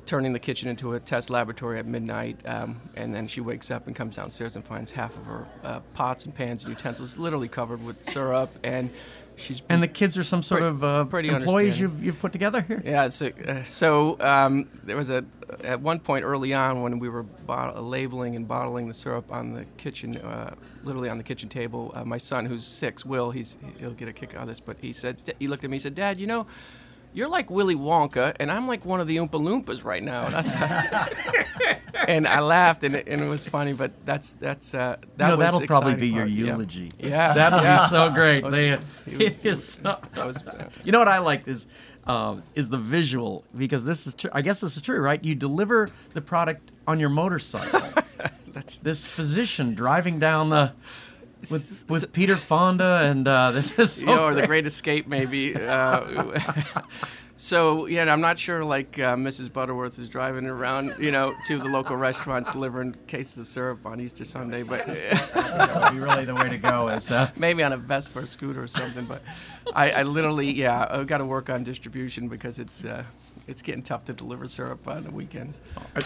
turning 0.04 0.34
the 0.34 0.38
kitchen 0.38 0.68
into 0.68 0.92
a 0.92 1.00
test 1.00 1.30
laboratory 1.30 1.78
at 1.78 1.86
midnight, 1.86 2.38
um, 2.44 2.78
and 2.94 3.14
then 3.14 3.26
she 3.26 3.40
wakes 3.40 3.70
up 3.70 3.86
and 3.86 3.96
comes 3.96 4.16
downstairs 4.16 4.54
and 4.54 4.62
finds 4.62 4.90
half 4.90 5.16
of 5.16 5.24
her 5.24 5.46
uh, 5.64 5.80
pots 5.94 6.26
and 6.26 6.34
pans 6.34 6.62
and 6.64 6.74
utensils 6.74 7.16
literally 7.16 7.48
covered 7.48 7.82
with 7.82 8.04
syrup, 8.04 8.50
and 8.62 8.90
she's 9.36 9.62
And 9.68 9.82
the 9.82 9.88
kids 9.88 10.18
are 10.18 10.24
some 10.24 10.42
sort 10.42 10.62
of 10.62 10.84
uh, 10.84 11.04
pretty 11.04 11.28
employees 11.28 11.78
you've, 11.78 12.02
you've 12.02 12.18
put 12.18 12.32
together 12.32 12.62
here? 12.62 12.82
Yeah, 12.84 13.04
it's 13.04 13.22
a, 13.22 13.60
uh, 13.60 13.64
so 13.64 14.16
um, 14.20 14.68
there 14.82 14.96
was 14.96 15.10
a 15.10 15.24
at 15.62 15.80
one 15.80 15.98
point 16.00 16.24
early 16.24 16.54
on 16.54 16.82
when 16.82 16.98
we 16.98 17.08
were 17.08 17.26
labeling 17.76 18.36
and 18.36 18.48
bottling 18.48 18.88
the 18.88 18.94
syrup 18.94 19.32
on 19.32 19.52
the 19.52 19.64
kitchen, 19.76 20.16
uh, 20.18 20.54
literally 20.82 21.08
on 21.08 21.18
the 21.18 21.24
kitchen 21.24 21.48
table. 21.48 21.92
Uh, 21.94 22.04
my 22.04 22.18
son, 22.18 22.46
who's 22.46 22.64
six, 22.64 23.04
Will, 23.04 23.30
he's 23.30 23.56
he'll 23.78 23.92
get 23.92 24.08
a 24.08 24.12
kick 24.12 24.34
out 24.34 24.42
of 24.42 24.48
this, 24.48 24.60
but 24.60 24.76
he 24.80 24.92
said 24.92 25.16
he 25.38 25.48
looked 25.48 25.64
at 25.64 25.70
me, 25.70 25.76
he 25.76 25.80
said, 25.80 25.94
"Dad, 25.94 26.20
you 26.20 26.26
know." 26.26 26.46
You're 27.14 27.28
like 27.28 27.48
Willy 27.48 27.76
Wonka, 27.76 28.34
and 28.40 28.50
I'm 28.50 28.66
like 28.66 28.84
one 28.84 29.00
of 29.00 29.06
the 29.06 29.18
Oompa 29.18 29.40
Loompas 29.40 29.84
right 29.84 30.02
now. 30.02 30.28
That's 30.28 30.56
and 32.08 32.26
I 32.26 32.40
laughed, 32.40 32.82
and 32.82 32.96
it, 32.96 33.06
and 33.06 33.22
it 33.22 33.28
was 33.28 33.46
funny. 33.46 33.72
But 33.72 33.92
that's 34.04 34.32
that's 34.32 34.74
uh, 34.74 34.96
that 35.16 35.30
was 35.30 35.38
that'll 35.38 35.66
probably 35.66 35.94
be 35.94 36.08
exciting 36.08 36.14
your 36.14 36.24
part, 36.24 36.30
yeah. 36.30 36.46
eulogy. 36.46 36.88
Yeah, 36.98 37.32
that'll 37.34 37.62
yeah. 37.62 37.84
be 37.84 37.90
so 37.90 38.10
great. 38.10 38.42
Was- 38.42 38.56
They- 38.56 38.70
was- 38.72 38.82
it 39.06 39.46
is 39.46 39.64
so- 39.64 40.00
was, 40.16 40.44
uh, 40.44 40.68
you 40.82 40.90
know 40.90 40.98
what 40.98 41.08
I 41.08 41.18
like 41.18 41.46
is 41.46 41.68
um, 42.06 42.42
is 42.56 42.68
the 42.68 42.78
visual 42.78 43.44
because 43.56 43.84
this 43.84 44.06
is 44.08 44.14
true. 44.14 44.30
I 44.32 44.42
guess 44.42 44.60
this 44.60 44.76
is 44.76 44.82
true, 44.82 45.00
right? 45.00 45.22
You 45.22 45.36
deliver 45.36 45.90
the 46.14 46.20
product 46.20 46.72
on 46.86 46.98
your 46.98 47.10
motorcycle. 47.10 47.80
that's 48.48 48.78
this 48.78 49.06
physician 49.06 49.74
driving 49.74 50.18
down 50.18 50.48
the 50.50 50.72
with 51.50 51.60
S- 51.62 51.84
with 51.88 52.12
Peter 52.12 52.36
Fonda 52.36 53.00
and 53.02 53.26
uh, 53.26 53.50
this 53.50 53.78
is 53.78 53.92
so 53.94 54.00
you 54.00 54.06
know, 54.06 54.24
or 54.24 54.30
the 54.34 54.40
great. 54.40 54.48
Great 54.48 54.66
Escape, 54.66 55.06
maybe. 55.08 55.54
Uh, 55.54 56.40
So 57.36 57.86
yeah, 57.86 58.10
I'm 58.12 58.20
not 58.20 58.38
sure 58.38 58.64
like 58.64 58.96
uh, 58.98 59.16
Mrs. 59.16 59.52
Butterworth 59.52 59.98
is 59.98 60.08
driving 60.08 60.46
around, 60.46 60.94
you 61.00 61.10
know, 61.10 61.34
to 61.46 61.58
the 61.58 61.64
local 61.68 61.96
restaurants 61.96 62.52
delivering 62.52 62.94
cases 63.08 63.38
of 63.38 63.46
syrup 63.46 63.84
on 63.84 64.00
Easter 64.00 64.24
Sunday, 64.24 64.62
but 64.62 64.86
that 65.34 65.74
would 65.82 65.92
be 65.92 65.98
really 65.98 66.24
the 66.24 66.34
way 66.34 66.48
to 66.48 66.58
go. 66.58 66.88
Is 66.88 67.10
uh, 67.10 67.30
maybe 67.36 67.64
on 67.64 67.72
a 67.72 67.76
Vespa 67.76 68.26
scooter 68.28 68.62
or 68.62 68.68
something. 68.68 69.04
But 69.06 69.20
I, 69.74 69.90
I 69.90 70.02
literally, 70.04 70.52
yeah, 70.52 70.86
I've 70.88 71.08
got 71.08 71.18
to 71.18 71.24
work 71.24 71.50
on 71.50 71.64
distribution 71.64 72.28
because 72.28 72.60
it's 72.60 72.84
uh, 72.84 73.02
it's 73.48 73.62
getting 73.62 73.82
tough 73.82 74.04
to 74.04 74.12
deliver 74.12 74.46
syrup 74.46 74.86
on 74.86 75.02
the 75.02 75.10
weekends. 75.10 75.60
I 75.96 76.02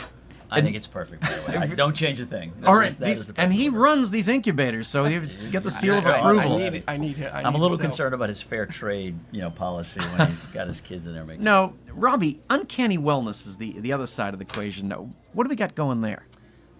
think 0.60 0.76
it's 0.76 0.86
perfect. 0.86 1.22
By 1.22 1.28
the 1.28 1.50
way, 1.50 1.56
I, 1.58 1.66
don't 1.66 1.94
change 1.94 2.20
a 2.20 2.24
thing. 2.26 2.52
That 2.60 2.68
all 2.68 2.80
is- 2.80 2.96
these- 2.96 3.30
and 3.36 3.52
he 3.52 3.68
runs 3.68 4.10
these 4.10 4.28
incubators, 4.28 4.88
so 4.88 5.04
he's 5.04 5.42
got 5.52 5.62
the 5.62 5.70
seal 5.70 5.98
of 5.98 6.06
I- 6.06 6.10
I- 6.12 6.18
approval. 6.18 6.56
I 6.56 6.68
need, 6.70 6.84
I 6.88 6.96
need, 6.96 7.22
I 7.24 7.42
I'm 7.42 7.54
a 7.54 7.58
little 7.58 7.78
concerned 7.78 8.14
about 8.14 8.28
his 8.28 8.40
fair 8.40 8.66
trade, 8.66 9.18
you 9.30 9.40
know, 9.40 9.50
policy 9.50 10.00
when 10.00 10.28
he's 10.28 10.44
got 10.46 10.66
his 10.66 10.80
kids 10.80 11.06
in 11.06 11.14
there 11.14 11.24
making. 11.24 11.44
No, 11.44 11.74
Robbie, 11.92 12.40
uncanny 12.50 12.98
wellness 12.98 13.46
is 13.46 13.56
the 13.56 13.78
the 13.80 13.92
other 13.92 14.06
side 14.06 14.32
of 14.34 14.38
the 14.40 14.44
equation. 14.46 14.88
Now, 14.88 15.08
What 15.32 15.44
do 15.44 15.48
we 15.50 15.56
got 15.56 15.74
going 15.74 16.00
there? 16.00 16.26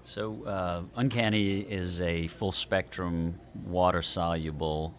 So, 0.04 0.42
uh, 0.44 0.82
Uncanny 0.96 1.58
is 1.60 2.00
a 2.00 2.28
full 2.28 2.50
spectrum, 2.52 3.34
water 3.66 4.00
soluble 4.00 4.94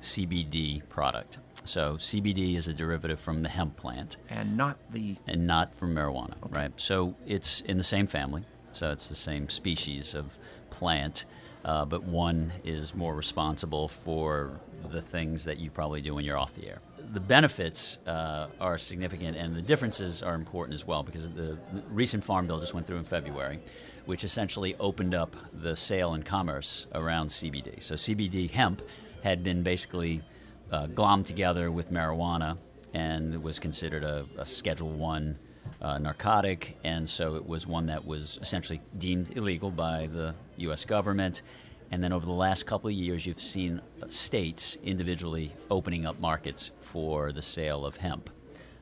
CBD 0.00 0.86
product. 0.88 1.38
So, 1.66 1.94
CBD 1.94 2.56
is 2.56 2.68
a 2.68 2.72
derivative 2.72 3.20
from 3.20 3.42
the 3.42 3.48
hemp 3.48 3.76
plant 3.76 4.16
And 4.30 4.56
not 4.56 4.78
the 4.92 5.16
and 5.26 5.46
not 5.46 5.74
from 5.74 5.94
marijuana, 5.94 6.34
right? 6.50 6.72
So, 6.76 7.14
it's 7.26 7.60
in 7.62 7.76
the 7.78 7.84
same 7.84 8.06
family. 8.06 8.42
So, 8.72 8.90
it's 8.92 9.08
the 9.08 9.14
same 9.16 9.48
species 9.48 10.14
of 10.14 10.38
plant, 10.70 11.24
uh, 11.64 11.84
but 11.84 12.04
one 12.04 12.52
is 12.64 12.94
more 12.94 13.14
responsible 13.14 13.88
for 13.88 14.60
the 14.90 15.02
things 15.02 15.44
that 15.44 15.58
you 15.58 15.70
probably 15.70 16.00
do 16.00 16.14
when 16.14 16.24
you're 16.24 16.38
off 16.38 16.54
the 16.54 16.68
air. 16.68 16.78
The 17.12 17.20
benefits 17.20 17.98
uh, 18.06 18.48
are 18.60 18.78
significant, 18.78 19.36
and 19.36 19.54
the 19.54 19.62
differences 19.62 20.22
are 20.22 20.34
important 20.34 20.74
as 20.74 20.86
well 20.86 21.02
because 21.02 21.30
the 21.30 21.58
the 21.72 21.82
recent 21.90 22.24
Farm 22.24 22.46
Bill 22.46 22.60
just 22.60 22.74
went 22.74 22.86
through 22.86 22.98
in 22.98 23.04
February, 23.04 23.60
which 24.04 24.24
essentially 24.24 24.76
opened 24.78 25.14
up 25.14 25.34
the 25.52 25.74
sale 25.74 26.14
and 26.14 26.24
commerce 26.24 26.86
around 26.94 27.28
CBD. 27.28 27.82
So, 27.82 27.94
CBD 27.94 28.50
hemp 28.50 28.82
had 29.22 29.42
been 29.42 29.62
basically 29.62 30.22
uh, 30.70 30.86
glommed 30.86 31.24
together 31.24 31.70
with 31.70 31.90
marijuana 31.90 32.58
and 32.94 33.42
was 33.42 33.58
considered 33.58 34.04
a, 34.04 34.26
a 34.38 34.46
Schedule 34.46 34.90
One 34.90 35.38
uh, 35.80 35.98
narcotic, 35.98 36.76
and 36.84 37.08
so 37.08 37.36
it 37.36 37.46
was 37.46 37.66
one 37.66 37.86
that 37.86 38.06
was 38.06 38.38
essentially 38.40 38.80
deemed 38.98 39.36
illegal 39.36 39.70
by 39.70 40.06
the 40.06 40.34
U.S. 40.58 40.84
government. 40.84 41.42
And 41.90 42.02
then 42.02 42.12
over 42.12 42.26
the 42.26 42.32
last 42.32 42.66
couple 42.66 42.88
of 42.88 42.94
years, 42.94 43.26
you've 43.26 43.40
seen 43.40 43.80
states 44.08 44.76
individually 44.82 45.52
opening 45.70 46.04
up 46.06 46.18
markets 46.18 46.70
for 46.80 47.30
the 47.32 47.42
sale 47.42 47.86
of 47.86 47.96
hemp 47.96 48.30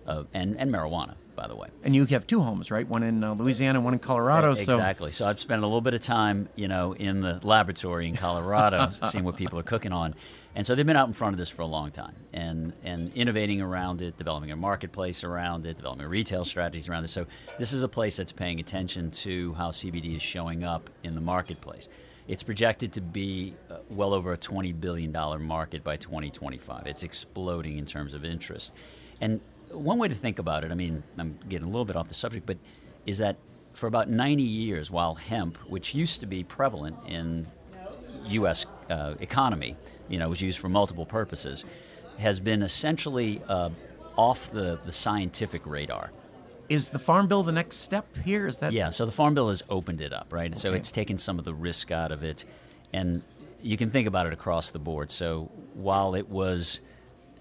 uh, 0.06 0.24
and, 0.32 0.56
and 0.58 0.70
marijuana, 0.72 1.14
by 1.34 1.46
the 1.46 1.56
way. 1.56 1.68
and 1.82 1.94
you 1.94 2.04
have 2.06 2.26
two 2.26 2.40
homes, 2.40 2.70
right? 2.70 2.86
One 2.88 3.02
in 3.02 3.22
uh, 3.24 3.34
Louisiana, 3.34 3.78
and 3.78 3.84
one 3.84 3.94
in 3.94 4.00
Colorado. 4.00 4.54
So 4.54 4.74
Exactly. 4.74 5.12
So 5.12 5.26
I've 5.26 5.40
spent 5.40 5.62
a 5.62 5.66
little 5.66 5.80
bit 5.80 5.94
of 5.94 6.00
time, 6.00 6.48
you 6.56 6.68
know, 6.68 6.92
in 6.92 7.20
the 7.20 7.40
laboratory 7.42 8.08
in 8.08 8.16
Colorado, 8.16 8.90
seeing 9.04 9.24
what 9.24 9.36
people 9.36 9.58
are 9.58 9.64
cooking 9.64 9.92
on. 9.92 10.14
And 10.56 10.66
so 10.66 10.74
they've 10.74 10.86
been 10.86 10.96
out 10.96 11.08
in 11.08 11.14
front 11.14 11.34
of 11.34 11.38
this 11.38 11.50
for 11.50 11.62
a 11.62 11.66
long 11.66 11.90
time 11.90 12.14
and, 12.32 12.72
and 12.84 13.08
innovating 13.14 13.60
around 13.60 14.02
it, 14.02 14.16
developing 14.16 14.52
a 14.52 14.56
marketplace 14.56 15.24
around 15.24 15.66
it, 15.66 15.76
developing 15.76 16.06
retail 16.06 16.44
strategies 16.44 16.88
around 16.88 17.04
it. 17.04 17.08
So 17.08 17.26
this 17.58 17.72
is 17.72 17.82
a 17.82 17.88
place 17.88 18.16
that's 18.16 18.32
paying 18.32 18.60
attention 18.60 19.10
to 19.10 19.54
how 19.54 19.70
CBD 19.70 20.14
is 20.14 20.22
showing 20.22 20.62
up 20.62 20.90
in 21.02 21.14
the 21.14 21.20
marketplace. 21.20 21.88
It's 22.28 22.42
projected 22.42 22.92
to 22.92 23.00
be 23.00 23.54
uh, 23.68 23.78
well 23.90 24.14
over 24.14 24.32
a 24.32 24.38
$20 24.38 24.80
billion 24.80 25.12
market 25.42 25.82
by 25.82 25.96
2025. 25.96 26.86
It's 26.86 27.02
exploding 27.02 27.76
in 27.76 27.84
terms 27.84 28.14
of 28.14 28.24
interest. 28.24 28.72
And 29.20 29.40
one 29.70 29.98
way 29.98 30.08
to 30.08 30.14
think 30.14 30.38
about 30.38 30.64
it, 30.64 30.70
I 30.70 30.74
mean, 30.74 31.02
I'm 31.18 31.38
getting 31.48 31.66
a 31.66 31.70
little 31.70 31.84
bit 31.84 31.96
off 31.96 32.08
the 32.08 32.14
subject, 32.14 32.46
but 32.46 32.58
is 33.06 33.18
that 33.18 33.36
for 33.74 33.88
about 33.88 34.08
90 34.08 34.42
years, 34.42 34.90
while 34.90 35.16
hemp, 35.16 35.56
which 35.68 35.94
used 35.94 36.20
to 36.20 36.26
be 36.26 36.44
prevalent 36.44 36.96
in 37.08 37.46
U.S. 38.28 38.66
Uh, 38.90 39.14
economy, 39.20 39.76
you 40.08 40.18
know, 40.18 40.28
was 40.28 40.40
used 40.40 40.58
for 40.58 40.68
multiple 40.68 41.06
purposes, 41.06 41.64
has 42.18 42.40
been 42.40 42.62
essentially 42.62 43.40
uh, 43.48 43.70
off 44.16 44.50
the, 44.52 44.78
the 44.84 44.92
scientific 44.92 45.62
radar. 45.66 46.10
is 46.68 46.90
the 46.90 46.98
Farm 46.98 47.26
Bill 47.26 47.42
the 47.42 47.52
next 47.52 47.76
step 47.76 48.06
here? 48.24 48.46
Is 48.46 48.58
that 48.58 48.72
Yeah, 48.72 48.90
so 48.90 49.06
the 49.06 49.12
Farm 49.12 49.34
Bill 49.34 49.48
has 49.48 49.62
opened 49.68 50.00
it 50.00 50.12
up, 50.12 50.32
right? 50.32 50.56
So 50.56 50.72
it's 50.72 50.90
taken 50.90 51.18
some 51.18 51.38
of 51.38 51.44
the 51.44 51.54
risk 51.54 51.90
out 51.90 52.12
of 52.12 52.22
it. 52.22 52.44
And 52.92 53.22
you 53.60 53.76
can 53.76 53.90
think 53.90 54.06
about 54.06 54.26
it 54.26 54.32
across 54.32 54.70
the 54.70 54.78
board. 54.78 55.10
So 55.10 55.50
while 55.74 56.14
it 56.14 56.28
was 56.28 56.80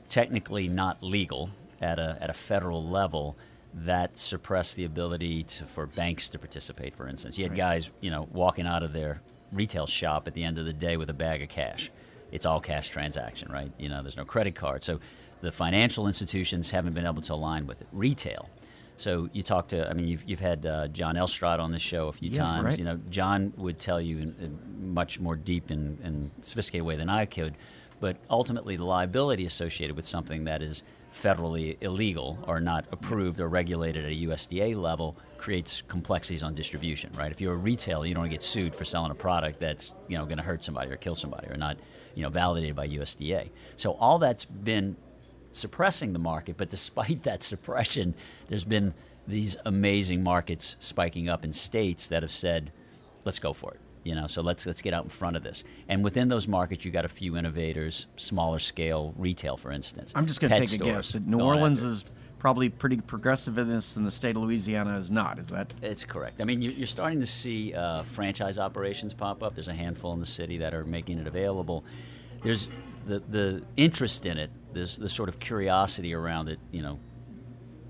technically 0.08 0.68
not 0.68 1.04
legal 1.04 1.50
at 1.82 2.00
a, 2.00 2.18
at 2.22 2.30
a 2.30 2.34
federal 2.34 2.84
level, 2.84 3.36
that 3.76 4.18
suppressed 4.18 4.76
the 4.76 4.86
ability 4.86 5.44
to, 5.44 5.66
for 5.66 5.88
banks 5.88 6.30
to 6.30 6.40
participate, 6.40 6.96
for 6.96 7.08
instance. 7.08 7.38
You 7.38 7.46
had 7.46 7.56
guys, 7.56 7.92
you 8.02 8.12
know, 8.12 8.28
walking 8.32 8.68
out 8.68 8.84
of 8.84 8.94
their 8.94 9.22
retail 9.54 9.88
shop 9.88 10.28
at 10.28 10.34
the 10.34 10.44
end 10.44 10.58
of 10.58 10.66
the 10.66 10.74
day 10.74 10.98
with 10.98 11.10
a 11.10 11.14
bag 11.14 11.42
of 11.42 11.50
cash. 11.50 11.92
It's 12.32 12.46
all 12.46 12.60
cash 12.60 12.90
transaction, 12.90 13.52
right? 13.52 13.72
You 13.78 13.90
know, 13.90 14.02
there's 14.02 14.18
no 14.18 14.26
credit 14.26 14.56
card. 14.56 14.84
So 14.84 15.00
the 15.42 15.52
financial 15.52 16.08
institutions 16.08 16.72
haven't 16.72 16.94
been 16.94 17.06
able 17.06 17.22
to 17.22 17.34
align 17.34 17.68
with 17.68 17.82
it. 17.82 17.88
Retail. 17.92 18.50
So 18.98 19.30
you 19.34 19.44
talk 19.44 19.68
to, 19.70 19.90
I 19.90 19.94
mean, 19.94 20.08
you've, 20.08 20.24
you've 20.28 20.40
had 20.40 20.66
uh, 20.66 20.88
John 20.88 21.18
Elstrott 21.18 21.60
on 21.60 21.72
this 21.72 21.82
show 21.82 22.08
a 22.08 22.14
few 22.14 22.30
Yeah, 22.30 22.38
times. 22.40 22.66
right. 22.66 22.80
You 22.80 22.86
know, 22.86 23.00
John 23.10 23.54
would 23.58 23.80
tell 23.80 24.00
you 24.00 24.18
in, 24.20 24.36
in 24.40 24.94
much 24.94 25.20
more 25.20 25.36
deep 25.36 25.70
and, 25.70 26.00
and 26.00 26.32
sophisticated 26.42 26.86
way 26.86 26.96
than 26.96 27.10
I 27.10 27.26
could, 27.26 27.56
but 28.00 28.18
ultimately 28.30 28.76
the 28.78 28.86
liability 28.86 29.46
associated 29.46 29.96
with 29.96 30.06
something 30.06 30.44
that 30.46 30.62
is 30.62 30.84
federally 31.14 31.78
illegal 31.82 32.44
or 32.48 32.60
not 32.60 32.86
approved 32.92 33.40
or 33.40 33.48
regulated 33.48 34.06
at 34.06 34.12
a 34.12 34.16
USDA 34.16 34.76
level 34.76 35.16
creates 35.38 35.82
complexities 35.82 36.42
on 36.42 36.56
distribution, 36.56 37.12
right? 37.16 37.32
If 37.32 37.40
you're 37.40 37.54
a 37.54 37.58
retailer, 37.58 38.06
you 38.06 38.16
don't 38.16 38.30
get 38.30 38.42
sued 38.42 38.74
for 38.74 38.84
selling 38.84 39.12
a 39.12 39.16
product 39.16 39.60
that's 39.60 39.94
you 40.08 40.18
know 40.18 40.26
going 40.26 40.38
to 40.38 40.44
hurt 40.44 40.64
somebody 40.64 40.92
or 40.92 40.98
kill 40.98 41.16
somebody 41.16 41.50
or 41.50 41.58
not 41.58 41.78
you 42.16 42.24
know 42.24 42.30
validated 42.30 42.76
by 42.76 42.88
USDA. 42.88 43.50
So 43.76 43.94
all 43.94 44.20
that's 44.20 44.46
been 44.46 44.96
suppressing 45.52 46.14
the 46.14 46.20
market, 46.20 46.58
but 46.58 46.70
despite 46.70 47.24
that 47.24 47.44
suppression, 47.44 48.16
there's 48.48 48.66
been 48.66 48.94
these 49.28 49.56
amazing 49.66 50.24
markets 50.24 50.76
spiking 50.80 51.30
up 51.30 51.46
in 51.46 51.54
states 51.54 52.08
that 52.08 52.24
have 52.24 52.32
said, 52.32 52.72
"Let's 53.24 53.40
go 53.40 53.54
for 53.54 53.74
it." 53.74 53.80
You 54.04 54.16
know, 54.16 54.28
so 54.28 54.42
let's 54.42 54.66
let's 54.66 54.82
get 54.82 54.94
out 54.94 55.04
in 55.04 55.10
front 55.10 55.36
of 55.38 55.44
this. 55.44 55.64
And 55.88 56.04
within 56.04 56.28
those 56.28 56.48
markets, 56.48 56.84
you 56.86 56.92
got 56.92 57.06
a 57.06 57.10
few 57.10 57.38
innovators, 57.38 58.08
smaller 58.18 58.60
scale 58.60 59.14
retail, 59.18 59.56
for 59.58 59.72
instance. 59.72 60.12
I'm 60.16 60.26
just 60.26 60.42
going 60.42 60.52
to 60.52 60.60
take 60.60 60.82
a 60.82 60.84
guess. 60.96 61.16
New 61.26 61.38
Orleans 61.46 61.82
is 61.84 62.06
probably 62.38 62.68
pretty 62.68 62.98
progressive 63.00 63.58
in 63.58 63.70
this, 63.70 63.96
and 63.96 64.06
the 64.06 64.12
state 64.12 64.36
of 64.36 64.42
Louisiana 64.42 64.98
is 64.98 65.10
not. 65.10 65.40
Is 65.40 65.48
that? 65.48 65.74
It's 65.82 66.04
correct. 66.04 66.42
I 66.42 66.44
mean, 66.44 66.62
you- 66.62 66.72
you're 66.72 66.86
starting 66.88 67.22
to 67.22 67.26
see 67.26 67.74
uh, 67.74 68.04
franchise 68.04 68.60
operations 68.60 69.14
pop 69.14 69.42
up. 69.42 69.56
There's 69.56 69.70
a 69.70 69.74
handful 69.74 70.12
in 70.14 70.20
the 70.20 70.26
city 70.26 70.58
that 70.58 70.74
are 70.74 70.84
making 70.84 71.20
it 71.20 71.28
available. 71.28 71.86
There's 72.42 72.68
the 73.06 73.20
the 73.30 73.64
interest 73.78 74.26
in 74.26 74.38
it. 74.38 74.50
There's 74.74 74.98
the 74.98 75.08
sort 75.08 75.30
of 75.30 75.40
curiosity 75.40 76.14
around 76.14 76.50
it. 76.50 76.60
You 76.74 76.82
know, 76.82 77.00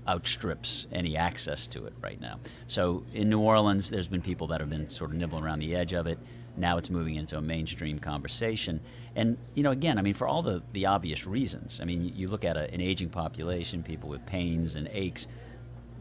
outstrips 0.08 0.86
any 0.92 1.16
access 1.16 1.66
to 1.68 1.86
it 1.86 1.94
right 2.00 2.20
now. 2.20 2.38
So 2.66 3.04
in 3.12 3.30
New 3.30 3.40
Orleans, 3.40 3.90
there's 3.90 4.08
been 4.08 4.22
people 4.22 4.46
that 4.48 4.60
have 4.60 4.70
been 4.70 4.88
sort 4.88 5.10
of 5.10 5.16
nibbling 5.16 5.44
around 5.44 5.60
the 5.60 5.74
edge 5.74 5.92
of 5.92 6.06
it. 6.06 6.18
Now 6.56 6.78
it's 6.78 6.90
moving 6.90 7.16
into 7.16 7.36
a 7.36 7.42
mainstream 7.42 7.98
conversation. 7.98 8.80
And, 9.16 9.38
you 9.54 9.62
know, 9.62 9.70
again, 9.70 9.98
I 9.98 10.02
mean, 10.02 10.14
for 10.14 10.26
all 10.26 10.42
the, 10.42 10.62
the 10.72 10.86
obvious 10.86 11.26
reasons. 11.26 11.80
I 11.80 11.84
mean, 11.84 12.12
you, 12.14 12.28
look 12.28 12.44
at 12.44 12.56
a, 12.56 12.72
an 12.72 12.80
aging 12.80 13.10
population, 13.10 13.82
people 13.82 14.08
with 14.08 14.24
pains 14.26 14.76
and 14.76 14.88
aches, 14.92 15.26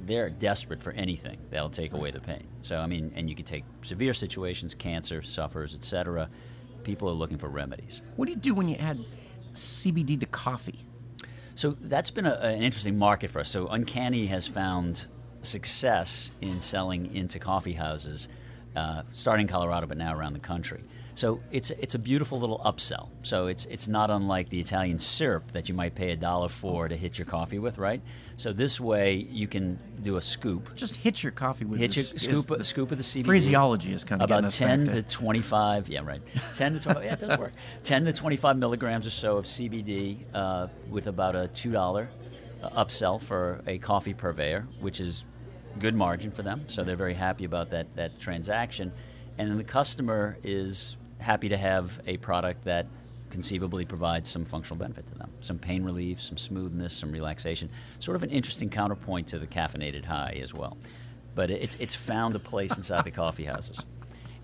they're 0.05 0.29
desperate 0.29 0.81
for 0.81 0.91
anything 0.91 1.37
that'll 1.49 1.69
take 1.69 1.93
away 1.93 2.11
the 2.11 2.19
pain. 2.19 2.45
So, 2.61 2.77
I 2.77 2.87
mean, 2.87 3.13
and 3.15 3.29
you 3.29 3.35
could 3.35 3.45
take 3.45 3.63
severe 3.81 4.13
situations, 4.13 4.75
cancer, 4.75 5.21
sufferers, 5.21 5.73
etc. 5.73 6.29
People 6.83 7.09
are 7.09 7.13
looking 7.13 7.37
for 7.37 7.47
remedies. 7.47 8.01
What 8.15 8.25
do 8.25 8.31
you 8.31 8.37
do 8.37 8.53
when 8.53 8.67
you 8.67 8.75
add 8.75 8.99
CBD 9.53 10.19
to 10.19 10.25
coffee? 10.25 10.85
So 11.55 11.77
that's 11.79 12.11
been 12.11 12.25
a, 12.25 12.33
an 12.33 12.61
interesting 12.61 12.97
market 12.97 13.29
for 13.29 13.39
us. 13.39 13.49
So 13.49 13.67
Uncanny 13.67 14.27
has 14.27 14.47
found 14.47 15.05
success 15.41 16.31
in 16.41 16.59
selling 16.59 17.13
into 17.15 17.39
coffee 17.39 17.73
houses, 17.73 18.27
uh, 18.75 19.03
starting 19.11 19.47
in 19.47 19.51
Colorado, 19.51 19.87
but 19.87 19.97
now 19.97 20.15
around 20.15 20.33
the 20.33 20.39
country. 20.39 20.83
So 21.15 21.39
it's 21.51 21.71
it's 21.71 21.95
a 21.95 21.99
beautiful 21.99 22.39
little 22.39 22.59
upsell. 22.65 23.09
So 23.21 23.47
it's 23.47 23.65
it's 23.67 23.87
not 23.87 24.09
unlike 24.09 24.49
the 24.49 24.59
Italian 24.59 24.97
syrup 24.97 25.51
that 25.51 25.69
you 25.69 25.75
might 25.75 25.93
pay 25.95 26.11
a 26.11 26.15
dollar 26.15 26.49
for 26.49 26.87
to 26.87 26.95
hit 26.95 27.17
your 27.19 27.25
coffee 27.25 27.59
with, 27.59 27.77
right? 27.77 28.01
So 28.35 28.51
this 28.51 28.79
way 28.79 29.27
you 29.29 29.47
can 29.47 29.77
do 30.01 30.17
a 30.17 30.21
scoop, 30.21 30.75
Just 30.75 30.95
hit 30.95 31.21
your 31.21 31.31
coffee 31.31 31.65
with 31.65 31.79
hit 31.79 31.95
your 31.95 32.03
this- 32.03 32.23
scoop 32.23 32.49
a 32.51 32.63
scoop 32.63 32.91
of 32.91 32.97
the 32.97 33.03
CBD. 33.03 33.25
Phraseology 33.25 33.93
is 33.93 34.03
kind 34.03 34.21
of 34.21 34.29
about 34.29 34.49
10 34.49 34.85
to 34.85 35.03
25 35.03 35.87
yeah 35.89 36.01
right 36.03 36.21
10 36.55 36.73
to 36.73 36.79
25 36.79 37.03
yeah 37.05 37.13
it 37.13 37.19
does 37.19 37.37
work 37.37 37.53
10 37.83 38.05
to 38.05 38.13
25 38.13 38.57
milligrams 38.57 39.05
or 39.07 39.11
so 39.11 39.37
of 39.37 39.45
cbd 39.45 40.17
uh, 40.33 40.67
with 40.89 41.07
about 41.07 41.35
a 41.35 41.49
$2 41.53 42.07
uh, 42.63 42.69
upsell 42.83 43.21
for 43.21 43.61
a 43.67 43.77
coffee 43.77 44.13
purveyor 44.13 44.67
which 44.81 44.99
is 44.99 45.25
good 45.79 45.95
margin 45.95 46.31
for 46.31 46.41
them 46.43 46.63
so 46.67 46.83
they're 46.83 46.95
very 46.95 47.13
happy 47.13 47.45
about 47.45 47.69
that, 47.69 47.95
that 47.95 48.19
transaction 48.19 48.91
and 49.37 49.49
then 49.49 49.57
the 49.57 49.63
customer 49.63 50.37
is 50.43 50.97
happy 51.23 51.49
to 51.49 51.57
have 51.57 52.01
a 52.05 52.17
product 52.17 52.65
that 52.65 52.85
conceivably 53.29 53.83
provides 53.83 54.29
some 54.29 54.45
functional 54.45 54.77
benefit 54.77 55.07
to 55.07 55.15
them, 55.15 55.31
some 55.39 55.57
pain 55.57 55.83
relief, 55.83 56.21
some 56.21 56.37
smoothness, 56.37 56.93
some 56.93 57.11
relaxation. 57.11 57.69
Sort 57.97 58.15
of 58.15 58.21
an 58.21 58.29
interesting 58.29 58.69
counterpoint 58.69 59.27
to 59.29 59.39
the 59.39 59.47
caffeinated 59.47 60.05
high 60.05 60.37
as 60.41 60.53
well. 60.53 60.77
But 61.33 61.49
it's 61.49 61.75
it's 61.77 61.95
found 61.95 62.35
a 62.35 62.39
place 62.39 62.77
inside 62.77 63.05
the 63.05 63.11
coffee 63.23 63.45
houses. 63.45 63.83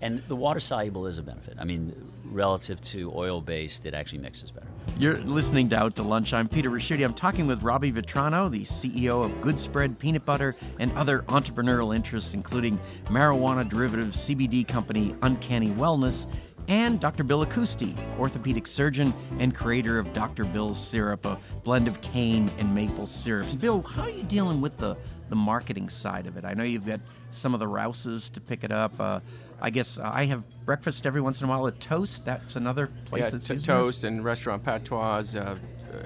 And 0.02 0.22
the 0.28 0.36
water 0.36 0.60
soluble 0.60 1.06
is 1.06 1.18
a 1.18 1.22
benefit. 1.22 1.56
I 1.58 1.64
mean, 1.64 1.94
relative 2.24 2.80
to 2.80 3.12
oil 3.14 3.40
based, 3.40 3.84
it 3.84 3.92
actually 3.92 4.20
mixes 4.20 4.50
better. 4.50 4.66
You're 4.98 5.18
listening 5.18 5.68
to 5.70 5.78
Out 5.78 5.96
to 5.96 6.02
Lunch. 6.02 6.32
I'm 6.32 6.48
Peter 6.48 6.70
Ricchiuti. 6.70 7.04
I'm 7.04 7.14
talking 7.14 7.46
with 7.46 7.62
Robbie 7.62 7.92
Vitrano, 7.92 8.50
the 8.50 8.62
CEO 8.62 9.24
of 9.24 9.40
Good 9.42 9.60
Spread 9.60 9.98
Peanut 9.98 10.24
Butter 10.24 10.56
and 10.78 10.90
other 10.92 11.20
entrepreneurial 11.22 11.94
interests, 11.94 12.32
including 12.32 12.78
marijuana 13.06 13.68
derivative 13.68 14.08
CBD 14.08 14.66
company 14.66 15.14
Uncanny 15.22 15.70
Wellness, 15.70 16.26
and 16.70 17.00
Dr. 17.00 17.24
Bill 17.24 17.44
Accousti, 17.44 17.96
orthopedic 18.16 18.64
surgeon 18.64 19.12
and 19.40 19.52
creator 19.52 19.98
of 19.98 20.14
Dr. 20.14 20.44
Bill's 20.44 20.78
Syrup, 20.78 21.26
a 21.26 21.36
blend 21.64 21.88
of 21.88 22.00
cane 22.00 22.48
and 22.58 22.72
maple 22.72 23.08
syrups. 23.08 23.56
Bill, 23.56 23.82
how 23.82 24.04
are 24.04 24.10
you 24.10 24.22
dealing 24.22 24.60
with 24.60 24.78
the, 24.78 24.96
the 25.30 25.36
marketing 25.36 25.88
side 25.88 26.28
of 26.28 26.36
it? 26.36 26.44
I 26.44 26.54
know 26.54 26.62
you've 26.62 26.86
got 26.86 27.00
some 27.32 27.54
of 27.54 27.60
the 27.60 27.66
Rouses 27.66 28.30
to 28.30 28.40
pick 28.40 28.62
it 28.62 28.70
up. 28.70 28.98
Uh, 29.00 29.18
I 29.60 29.70
guess 29.70 29.98
uh, 29.98 30.12
I 30.14 30.26
have 30.26 30.44
breakfast 30.64 31.06
every 31.06 31.20
once 31.20 31.40
in 31.40 31.48
a 31.48 31.50
while 31.50 31.66
at 31.66 31.80
Toast. 31.80 32.24
That's 32.24 32.54
another 32.54 32.88
place 33.04 33.24
yeah, 33.24 33.30
that's 33.30 33.48
t- 33.48 33.58
Toast 33.58 34.04
and 34.04 34.24
Restaurant 34.24 34.62
Patois. 34.62 35.34
Uh, 35.36 35.56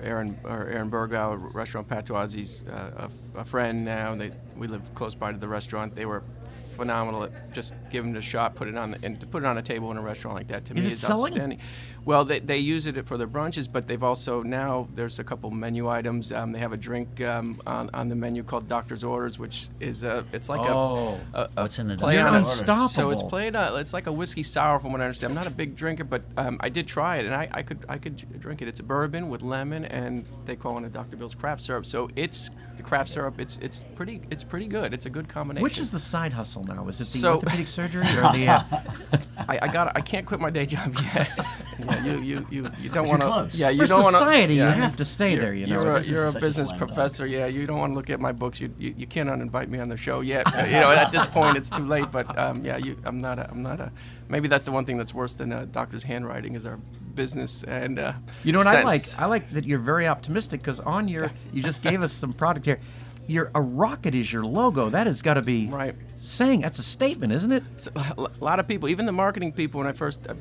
Aaron 0.02 0.38
or 0.44 0.66
Aaron 0.66 0.90
Burgau, 0.90 1.52
Restaurant 1.52 1.87
Patois. 1.87 2.33
He's 2.33 2.64
uh, 2.64 2.90
a, 2.97 3.02
f- 3.04 3.12
a 3.37 3.44
friend 3.44 3.85
now. 3.85 4.14
They, 4.14 4.33
we 4.56 4.66
live 4.66 4.94
close 4.94 5.14
by 5.14 5.30
to 5.30 5.37
the 5.37 5.47
restaurant. 5.47 5.94
They 5.94 6.06
were 6.06 6.23
phenomenal 6.54 7.25
at 7.25 7.52
just 7.52 7.75
giving 7.90 8.14
it 8.14 8.18
a 8.18 8.23
shot, 8.23 8.54
put 8.54 8.68
it 8.68 8.76
on, 8.76 8.92
the, 8.92 8.99
and 9.02 9.18
to 9.20 9.26
put 9.26 9.42
it 9.42 9.46
on 9.46 9.58
a 9.58 9.62
table 9.62 9.90
in 9.90 9.96
a 9.96 10.02
restaurant 10.02 10.37
like 10.37 10.46
that 10.49 10.64
to 10.66 10.75
Is 10.75 10.84
me 10.84 10.92
is 10.92 11.00
selling? 11.00 11.32
outstanding. 11.32 11.58
Well, 12.04 12.25
they, 12.26 12.38
they 12.40 12.58
use 12.58 12.84
it 12.87 13.06
for 13.06 13.16
their 13.16 13.26
brunches, 13.26 13.66
but 13.70 13.87
they've 13.87 14.02
also 14.02 14.42
now 14.42 14.88
there's 14.94 15.18
a 15.18 15.25
couple 15.25 15.50
menu 15.50 15.88
items. 15.88 16.32
Um, 16.32 16.52
they 16.52 16.58
have 16.58 16.73
a 16.73 16.76
drink 16.76 17.20
um, 17.23 17.61
on, 17.66 17.88
on 17.94 18.08
the 18.11 18.14
menu 18.14 18.42
called 18.42 18.68
Doctor's 18.68 19.02
Orders, 19.02 19.38
which 19.38 19.68
is 19.80 20.02
a 20.02 20.25
it's 20.32 20.49
like 20.50 20.61
Oh. 20.61 21.18
a, 21.32 21.40
a, 21.40 21.42
a 21.56 21.62
What's 21.62 21.78
in 21.78 21.88
the 21.88 21.96
play 21.96 22.18
on 22.18 22.34
unstoppable. 22.34 22.88
So 22.88 23.11
it's 23.11 23.23
played. 23.23 23.56
Uh, 23.56 23.76
it's 23.78 23.92
like 23.94 24.06
a 24.06 24.12
whiskey 24.12 24.42
sour, 24.42 24.78
from 24.80 24.92
what 24.92 25.00
I 25.00 25.04
understand. 25.04 25.30
I'm 25.32 25.37
not 25.37 25.46
a 25.46 25.50
big 25.50 25.76
drinker, 25.76 26.04
but 26.04 26.23
um, 26.37 26.58
I 26.61 26.68
did 26.68 26.87
try 26.87 27.16
it, 27.16 27.25
and 27.26 27.34
I, 27.34 27.49
I 27.52 27.62
could 27.62 27.78
I 27.88 27.96
could 27.96 28.16
drink 28.38 28.61
it. 28.61 28.68
It's 28.68 28.80
a 28.80 28.84
bourbon 28.84 29.30
with 29.30 29.40
lemon, 29.42 29.87
and 29.87 30.26
they 30.44 30.56
call 30.56 30.76
it 30.78 30.84
a 30.84 30.90
Dr. 30.90 31.16
Bill's 31.16 31.34
craft 31.34 31.62
syrup. 31.62 31.87
So 31.87 32.11
it's 32.16 32.50
the 32.76 32.82
craft 32.82 33.08
syrup. 33.11 33.40
It's 33.40 33.56
it's 33.62 33.82
pretty 33.94 34.20
it's 34.30 34.44
pretty 34.44 34.66
good. 34.66 34.92
It's 34.92 35.06
a 35.06 35.11
good 35.11 35.28
combination. 35.28 35.62
Which 35.62 35.78
is 35.78 35.90
the 35.90 35.99
side 36.00 36.34
hustle 36.34 36.43
now? 36.46 36.86
Is 36.88 37.00
it 37.00 37.04
the 37.04 37.18
So- 37.18 37.34
orthopedic 37.34 37.66
surgery 37.66 38.02
or 38.02 38.32
the? 38.32 38.48
Uh, 38.48 38.62
I, 39.48 39.58
I 39.62 39.68
got 39.68 39.96
I 39.96 40.00
can't 40.00 40.26
quit 40.26 40.40
my 40.40 40.50
day 40.50 40.66
job 40.66 40.94
yet. 41.14 41.30
yeah, 41.78 42.04
you 42.04 42.18
you 42.20 42.46
you, 42.50 42.70
you 42.80 42.88
don't 42.90 43.08
want 43.08 43.22
to. 43.22 43.56
Yeah, 43.56 43.70
you 43.70 43.82
for 43.82 43.86
don't 43.88 44.02
want 44.02 44.14
to. 44.14 44.20
society, 44.20 44.54
yeah. 44.54 44.74
you 44.74 44.80
have 44.82 44.96
to 44.96 45.04
stay 45.04 45.36
there. 45.36 45.52
You 45.54 45.66
know. 45.66 45.82
You're 45.82 45.90
a, 45.90 45.96
business 45.98 46.16
you're 46.16 46.26
a 46.26 46.30
a 46.30 46.40
business 46.40 46.68
dunk. 46.70 46.78
professor. 46.78 47.26
Yeah, 47.26 47.46
you 47.46 47.66
don't 47.66 47.78
want 47.78 47.90
to 47.90 47.94
look 47.94 48.10
at 48.10 48.20
my 48.20 48.32
books. 48.32 48.60
You, 48.60 48.72
you 48.78 48.94
you 48.96 49.06
cannot 49.06 49.40
invite 49.40 49.68
me 49.68 49.78
on 49.80 49.88
the 49.88 49.96
show 49.96 50.20
yet. 50.20 50.46
Uh, 50.54 50.64
you 50.64 50.78
know, 50.80 50.90
at 50.90 51.10
this 51.12 51.26
point, 51.26 51.56
it's 51.56 51.70
too 51.70 51.84
late. 51.84 52.10
But 52.10 52.36
um, 52.38 52.64
yeah, 52.64 52.76
you, 52.76 52.96
I'm 53.04 53.20
not. 53.20 53.38
A, 53.38 53.50
I'm 53.50 53.62
not 53.62 53.80
a. 53.80 53.90
Maybe 54.28 54.48
that's 54.48 54.64
the 54.64 54.72
one 54.72 54.84
thing 54.84 54.96
that's 54.96 55.12
worse 55.12 55.34
than 55.34 55.52
a 55.52 55.66
doctor's 55.66 56.02
handwriting 56.04 56.54
is 56.54 56.64
our 56.66 56.78
business 57.14 57.62
and. 57.64 57.98
Uh, 57.98 58.12
You 58.42 58.52
know 58.52 58.58
what 58.58 58.66
I 58.68 58.82
like? 58.82 59.02
I 59.18 59.26
like 59.26 59.50
that 59.50 59.64
you're 59.64 59.78
very 59.78 60.06
optimistic 60.08 60.60
because 60.60 60.80
on 60.80 61.08
your, 61.08 61.30
you 61.52 61.62
just 61.62 61.82
gave 61.82 62.02
us 62.02 62.12
some 62.12 62.32
product 62.32 62.66
here. 62.66 62.78
Your 63.26 63.50
a 63.54 63.61
rocket 63.61 64.14
is 64.14 64.33
your 64.33 64.45
logo. 64.45 64.90
That 64.90 65.07
has 65.07 65.23
got 65.23 65.35
to 65.35 65.43
be 65.43 65.66
Right. 65.69 65.95
saying 66.19 66.61
that's 66.61 66.78
a 66.78 66.83
statement, 66.83 67.33
isn't 67.33 67.52
it? 67.52 67.62
So, 67.78 67.90
a 67.97 68.28
lot 68.45 68.59
of 68.61 68.69
people, 68.69 68.88
even 68.88 69.07
the 69.07 69.12
marketing 69.12 69.52
people, 69.52 69.78
when 69.78 69.87
I 69.87 69.93
first, 69.93 70.26
uh, 70.28 70.35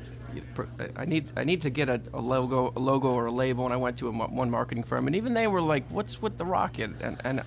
I 0.98 1.06
need 1.06 1.30
I 1.38 1.44
need 1.44 1.62
to 1.62 1.70
get 1.70 1.88
a, 1.90 2.02
a 2.14 2.20
logo, 2.20 2.74
a 2.76 2.80
logo 2.80 3.10
or 3.10 3.28
a 3.28 3.32
label, 3.32 3.64
and 3.66 3.74
I 3.74 3.78
went 3.78 3.98
to 3.98 4.08
a, 4.10 4.12
one 4.12 4.50
marketing 4.50 4.84
firm, 4.84 5.08
and 5.08 5.16
even 5.16 5.34
they 5.34 5.48
were 5.48 5.62
like, 5.62 5.86
"What's 5.90 6.22
with 6.22 6.38
the 6.38 6.46
rocket?" 6.46 6.92
And, 7.02 7.18
and 7.24 7.40
I, 7.42 7.44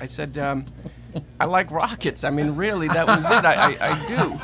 I 0.00 0.04
said, 0.06 0.36
um, 0.38 0.66
"I 1.40 1.44
like 1.44 1.70
rockets. 1.70 2.24
I 2.24 2.30
mean, 2.30 2.54
really, 2.56 2.88
that 2.88 3.06
was 3.06 3.24
it. 3.30 3.44
I, 3.44 3.72
I, 3.72 3.90
I 3.92 4.06
do." 4.06 4.40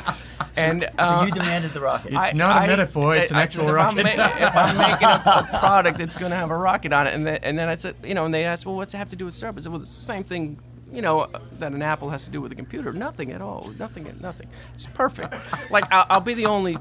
And 0.57 0.81
So 0.83 0.89
uh, 0.97 1.23
you 1.25 1.31
demanded 1.31 1.71
the 1.71 1.81
rocket. 1.81 2.13
It's 2.13 2.33
not 2.33 2.63
a 2.63 2.67
metaphor, 2.67 3.15
it's 3.15 3.29
an 3.29 3.37
I 3.37 3.43
actual 3.43 3.63
said, 3.65 3.69
if 3.69 3.75
rocket. 3.75 4.05
I'm, 4.07 4.17
ma- 4.17 4.47
if 4.47 4.55
I'm 4.55 4.77
making 4.77 5.07
a, 5.07 5.47
a 5.53 5.59
product 5.59 5.99
that's 5.99 6.15
going 6.15 6.31
to 6.31 6.37
have 6.37 6.49
a 6.49 6.57
rocket 6.57 6.91
on 6.93 7.05
it, 7.07 7.13
and 7.13 7.27
then, 7.27 7.39
and 7.43 7.59
then 7.59 7.67
I 7.69 7.75
said, 7.75 7.95
you 8.03 8.13
know, 8.15 8.25
and 8.25 8.33
they 8.33 8.43
asked, 8.43 8.65
well, 8.65 8.75
what's 8.75 8.93
it 8.93 8.97
have 8.97 9.09
to 9.11 9.15
do 9.15 9.25
with 9.25 9.35
syrup? 9.35 9.55
I 9.57 9.61
said, 9.61 9.71
well, 9.71 9.81
it's 9.81 9.95
the 9.95 10.03
same 10.05 10.23
thing, 10.23 10.59
you 10.91 11.01
know, 11.03 11.21
uh, 11.21 11.39
that 11.59 11.73
an 11.73 11.81
apple 11.83 12.09
has 12.09 12.25
to 12.25 12.31
do 12.31 12.41
with 12.41 12.51
a 12.51 12.55
computer. 12.55 12.91
Nothing 12.91 13.31
at 13.31 13.41
all. 13.41 13.69
Nothing. 13.77 14.11
Nothing. 14.19 14.47
It's 14.73 14.87
perfect. 14.87 15.35
like 15.69 15.85
I'll, 15.91 16.05
I'll 16.09 16.21
be 16.21 16.33
the 16.33 16.47
only 16.47 16.77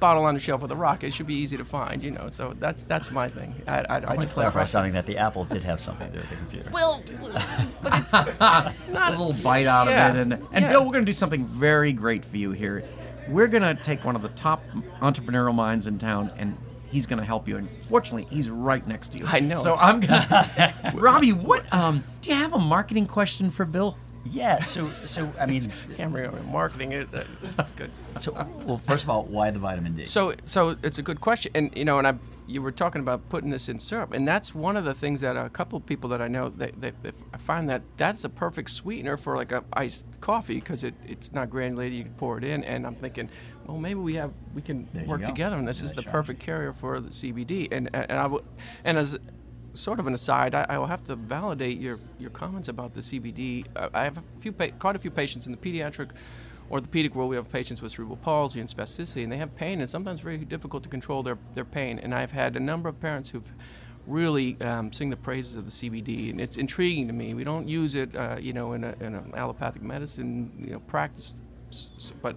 bottle 0.00 0.24
on 0.24 0.34
the 0.34 0.40
shelf 0.40 0.62
with 0.62 0.72
a 0.72 0.76
rocket. 0.76 1.08
It 1.08 1.14
should 1.14 1.26
be 1.26 1.34
easy 1.34 1.56
to 1.56 1.64
find, 1.64 2.02
you 2.02 2.10
know. 2.10 2.28
So 2.28 2.54
that's 2.58 2.84
that's 2.84 3.10
my 3.10 3.28
thing. 3.28 3.54
I, 3.68 3.72
I, 3.72 3.76
I 3.78 3.96
I 3.96 4.00
want 4.00 4.20
to 4.20 4.20
just 4.22 4.34
clarify 4.34 4.64
something 4.64 4.92
that 4.94 5.06
the 5.06 5.18
Apple 5.18 5.44
did 5.44 5.62
have 5.64 5.80
something 5.80 6.06
to 6.08 6.12
do 6.14 6.18
with 6.20 6.30
the 6.30 6.36
computer. 6.36 6.70
Well, 6.70 7.02
but 7.82 7.98
it's 8.00 8.12
a 8.14 8.74
little 8.90 9.34
bite 9.34 9.66
out 9.66 9.86
Yeah, 9.86 10.08
of 10.08 10.16
it. 10.16 10.20
And, 10.20 10.32
and 10.32 10.64
yeah. 10.64 10.70
Bill, 10.70 10.80
we're 10.84 10.92
going 10.92 11.04
to 11.04 11.10
do 11.10 11.14
something 11.14 11.46
very 11.46 11.92
great 11.92 12.24
for 12.24 12.36
you 12.36 12.52
here. 12.52 12.82
We're 13.28 13.48
going 13.48 13.62
to 13.62 13.80
take 13.80 14.04
one 14.04 14.16
of 14.16 14.22
the 14.22 14.28
top 14.30 14.62
entrepreneurial 15.00 15.54
minds 15.54 15.86
in 15.86 15.98
town 15.98 16.32
and 16.36 16.56
he's 16.90 17.06
going 17.06 17.20
to 17.20 17.24
help 17.24 17.46
you. 17.46 17.56
And 17.58 17.68
fortunately, 17.88 18.26
he's 18.34 18.50
right 18.50 18.84
next 18.86 19.10
to 19.10 19.18
you. 19.18 19.26
I 19.28 19.38
know, 19.40 19.54
So 19.54 19.74
I'm 19.74 20.00
going 20.00 20.20
to. 20.22 20.92
Robbie, 20.94 21.32
what 21.32 21.72
um, 21.72 22.02
do 22.22 22.30
you 22.30 22.36
have 22.36 22.52
a 22.54 22.58
marketing 22.58 23.06
question 23.06 23.50
for 23.50 23.64
Bill? 23.64 23.96
Yeah. 24.24 24.62
So 24.64 24.90
so 25.06 25.30
I 25.40 25.46
mean, 25.46 25.62
camera 25.96 26.30
marketing. 26.50 26.92
is 26.92 27.12
uh, 27.14 27.24
good. 27.76 27.90
so 28.18 28.32
well, 28.66 28.76
first 28.76 29.04
of 29.04 29.10
all, 29.10 29.24
why 29.24 29.50
the 29.50 29.58
vitamin 29.58 29.94
D? 29.94 30.04
So, 30.04 30.34
so 30.44 30.76
it's 30.82 30.98
a 30.98 31.02
good 31.02 31.20
question, 31.20 31.52
and 31.54 31.70
you 31.76 31.84
know, 31.84 31.98
and 31.98 32.06
I, 32.06 32.14
you 32.46 32.60
were 32.60 32.72
talking 32.72 33.00
about 33.00 33.28
putting 33.30 33.50
this 33.50 33.68
in 33.68 33.78
syrup, 33.78 34.12
and 34.12 34.28
that's 34.28 34.54
one 34.54 34.76
of 34.76 34.84
the 34.84 34.92
things 34.94 35.22
that 35.22 35.36
a 35.36 35.48
couple 35.48 35.76
of 35.78 35.86
people 35.86 36.10
that 36.10 36.20
I 36.20 36.28
know, 36.28 36.48
they, 36.50 36.70
they, 36.76 36.92
they 37.02 37.12
I 37.32 37.38
find 37.38 37.68
that 37.70 37.82
that's 37.96 38.24
a 38.24 38.28
perfect 38.28 38.70
sweetener 38.70 39.16
for 39.16 39.36
like 39.36 39.52
a 39.52 39.64
iced 39.72 40.04
coffee 40.20 40.56
because 40.56 40.84
it, 40.84 40.94
it's 41.06 41.32
not 41.32 41.48
granulated. 41.48 41.96
You 41.96 42.04
can 42.04 42.14
pour 42.14 42.36
it 42.38 42.44
in, 42.44 42.62
and 42.64 42.86
I'm 42.86 42.96
thinking, 42.96 43.30
well, 43.66 43.78
maybe 43.78 44.00
we 44.00 44.14
have 44.16 44.32
we 44.54 44.60
can 44.60 44.86
There 44.92 45.04
work 45.04 45.24
together, 45.24 45.56
and 45.56 45.66
this 45.66 45.80
is 45.80 45.94
the 45.94 46.02
try. 46.02 46.12
perfect 46.12 46.40
carrier 46.40 46.72
for 46.74 47.00
the 47.00 47.08
CBD. 47.10 47.68
And 47.72 47.88
and 47.94 48.12
I 48.12 48.24
w- 48.24 48.44
and 48.84 48.98
as 48.98 49.18
sort 49.72 50.00
of 50.00 50.06
an 50.06 50.14
aside, 50.14 50.54
I, 50.54 50.66
I 50.68 50.78
will 50.78 50.86
have 50.86 51.04
to 51.04 51.16
validate 51.16 51.78
your 51.78 51.98
your 52.18 52.30
comments 52.30 52.68
about 52.68 52.94
the 52.94 53.00
CBD. 53.00 53.66
Uh, 53.76 53.88
I 53.94 54.04
have 54.04 54.18
a 54.18 54.22
few 54.40 54.52
pa- 54.52 54.68
quite 54.78 54.96
a 54.96 54.98
few 54.98 55.10
patients 55.10 55.46
in 55.46 55.52
the 55.52 55.58
pediatric 55.58 56.10
or 56.70 56.80
the 56.80 56.86
orthopedic 56.86 57.14
world. 57.14 57.30
We 57.30 57.36
have 57.36 57.50
patients 57.50 57.82
with 57.82 57.92
cerebral 57.92 58.16
palsy 58.16 58.60
and 58.60 58.68
spasticity, 58.68 59.22
and 59.22 59.32
they 59.32 59.36
have 59.36 59.54
pain, 59.56 59.80
and 59.80 59.88
sometimes 59.88 60.20
very 60.20 60.38
difficult 60.38 60.82
to 60.84 60.88
control 60.88 61.22
their 61.22 61.38
their 61.54 61.64
pain. 61.64 61.98
And 61.98 62.14
I've 62.14 62.32
had 62.32 62.56
a 62.56 62.60
number 62.60 62.88
of 62.88 63.00
parents 63.00 63.30
who've 63.30 63.52
really 64.06 64.60
um, 64.60 64.92
sing 64.92 65.10
the 65.10 65.16
praises 65.16 65.56
of 65.56 65.64
the 65.66 65.70
CBD, 65.70 66.30
and 66.30 66.40
it's 66.40 66.56
intriguing 66.56 67.06
to 67.06 67.12
me. 67.12 67.34
We 67.34 67.44
don't 67.44 67.68
use 67.68 67.94
it, 67.94 68.14
uh, 68.16 68.36
you 68.40 68.52
know, 68.52 68.72
in, 68.72 68.84
a, 68.84 68.94
in 69.00 69.32
allopathic 69.34 69.82
medicine, 69.82 70.50
you 70.58 70.72
know, 70.72 70.80
practice, 70.80 71.34
but 72.22 72.36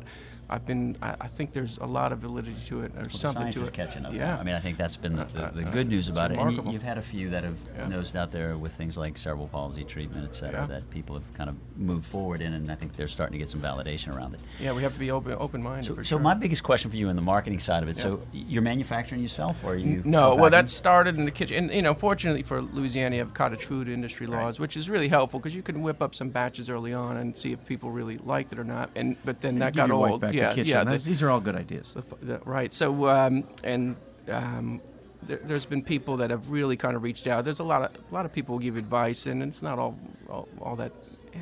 I've 0.54 0.66
been. 0.66 0.96
I, 1.02 1.16
I 1.22 1.28
think 1.28 1.52
there's 1.54 1.78
a 1.80 1.86
lot 1.86 2.12
of 2.12 2.20
validity 2.20 2.56
to 2.68 2.82
it, 2.82 2.92
or 2.96 3.02
Well, 3.02 3.10
something 3.10 3.52
to 3.54 3.64
it. 3.64 3.74
catching 3.74 4.06
up. 4.06 4.14
Yeah. 4.14 4.36
now. 4.36 4.40
I 4.40 4.44
mean, 4.44 4.56
I 4.56 4.60
think 4.60 4.78
that's 4.78 4.96
been 4.98 5.16
the, 5.16 5.26
the, 5.26 5.52
the 5.54 5.64
Uh, 5.64 5.68
uh, 5.68 5.72
good 5.72 5.90
news 5.90 6.10
about 6.10 6.32
it. 6.32 6.36
And 6.36 6.42
remarkable. 6.46 6.68
you, 6.72 6.74
you've 6.74 6.84
had 6.84 6.98
a 6.98 7.02
few 7.02 7.30
that 7.32 7.44
have 7.44 7.58
Yeah. 7.78 7.88
nosed 7.88 8.16
out 8.16 8.30
there 8.30 8.56
with 8.58 8.74
things 8.74 8.98
like 8.98 9.18
cerebral 9.18 9.48
palsy 9.48 9.84
treatment, 9.84 10.26
et 10.30 10.36
cetera, 10.36 10.62
Yeah. 10.62 10.68
that 10.68 10.90
people 10.92 11.16
have 11.16 11.34
kind 11.34 11.50
of 11.50 11.56
moved 11.76 12.06
forward 12.06 12.42
in, 12.42 12.54
and 12.54 12.72
I 12.72 12.76
think 12.76 12.96
they're 12.96 13.08
starting 13.08 13.34
to 13.34 13.40
get 13.40 13.48
some 13.50 13.62
validation 13.62 14.16
around 14.16 14.36
it. 14.36 14.40
yeah, 14.60 14.74
we 14.74 14.84
have 14.84 14.94
to 14.94 15.00
be 15.00 15.10
open 15.12 15.36
open 15.40 15.64
minded 15.64 15.86
So, 15.86 15.96
so 15.96 16.04
sure. 16.04 16.20
my 16.20 16.36
biggest 16.36 16.62
question 16.64 16.92
for 16.92 16.98
you 16.98 17.10
in 17.10 17.16
the 17.16 17.22
marketing 17.22 17.60
side 17.60 17.82
of 17.84 17.90
it. 17.90 17.98
So 17.98 18.22
you're 18.32 18.62
manufacturing 18.62 19.22
yourself, 19.22 19.64
or 19.64 19.74
are 19.74 19.76
you? 19.76 20.02
No, 20.06 20.36
well, 20.36 20.52
that 20.52 20.70
started 20.70 21.18
in 21.18 21.26
the 21.26 21.32
kitchen. 21.32 21.58
And, 21.66 21.74
you 21.74 21.82
know, 21.82 21.94
fortunately 21.96 22.44
for 22.44 22.62
Louisiana, 22.62 23.16
you 23.16 23.22
have 23.24 23.34
cottage 23.34 23.64
food 23.66 23.88
industry 23.88 24.28
laws, 24.28 24.60
which 24.60 24.78
is 24.78 24.90
really 24.90 25.08
helpful 25.08 25.40
because 25.40 25.56
you 25.56 25.64
can 25.64 25.82
whip 25.82 26.02
up 26.02 26.14
some 26.14 26.30
batches 26.30 26.70
early 26.70 26.94
on 26.94 27.18
and 27.18 27.36
see 27.36 27.52
if 27.52 27.66
people 27.66 27.90
really 27.92 28.18
liked 28.20 28.52
it 28.54 28.60
or 28.60 28.64
not. 28.64 28.90
And 28.96 29.16
but 29.26 29.42
then 29.42 29.58
that 29.60 29.74
got 29.76 29.90
old. 29.90 30.22
back 30.22 30.34
yeah, 30.50 30.54
kitchen. 30.54 30.68
yeah. 30.68 30.84
The- 30.84 30.98
these 30.98 31.22
are 31.24 31.30
all 31.30 31.40
good 31.42 31.56
ideas. 31.56 31.94
the- 31.96 32.26
the- 32.26 32.40
right. 32.46 32.72
So 32.74 33.08
um, 33.10 33.44
and 33.64 33.96
um, 34.30 34.82
there, 35.28 35.38
there's 35.44 35.66
been 35.66 35.84
people 35.84 36.18
that 36.18 36.30
have 36.30 36.50
really 36.50 36.78
kind 36.78 36.96
of 36.96 37.04
reached 37.04 37.28
out. 37.28 37.44
There's 37.46 37.60
a 37.60 37.64
lot 37.64 37.82
of 37.82 37.92
a 38.12 38.14
lot 38.14 38.26
of 38.26 38.34
people 38.34 38.56
who 38.56 38.62
give 38.62 38.78
advice, 38.78 39.26
and 39.26 39.42
it's 39.44 39.62
not 39.62 39.80
all 39.80 39.98
all, 40.30 40.48
all 40.62 40.76
that 40.78 40.92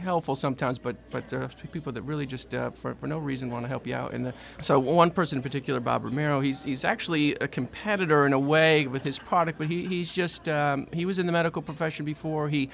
helpful 0.03 0.35
sometimes. 0.35 0.79
But 0.79 0.95
but 1.11 1.27
there 1.29 1.41
are 1.43 1.49
people 1.71 1.91
that 1.93 2.01
really 2.03 2.25
just 2.25 2.53
uh, 2.53 2.71
for, 2.71 2.95
for 2.95 3.07
no 3.07 3.17
reason 3.17 3.51
want 3.51 3.65
to 3.65 3.69
help 3.69 3.85
you 3.87 3.95
out. 3.95 4.13
And 4.13 4.27
uh, 4.27 4.31
so 4.61 4.79
one 4.79 5.11
person 5.11 5.37
in 5.39 5.43
particular, 5.43 5.79
Bob 5.79 6.03
Romero, 6.05 6.39
he's 6.39 6.63
he's 6.63 6.85
actually 6.85 7.35
a 7.35 7.47
competitor 7.47 8.25
in 8.25 8.33
a 8.33 8.39
way 8.39 8.87
with 8.87 9.03
his 9.03 9.19
product, 9.19 9.57
but 9.57 9.67
he, 9.67 9.85
he's 9.87 10.13
just 10.13 10.47
um, 10.47 10.87
he 10.93 11.05
was 11.05 11.19
in 11.19 11.25
the 11.25 11.31
medical 11.31 11.61
profession 11.61 12.05
before 12.05 12.49
he. 12.49 12.69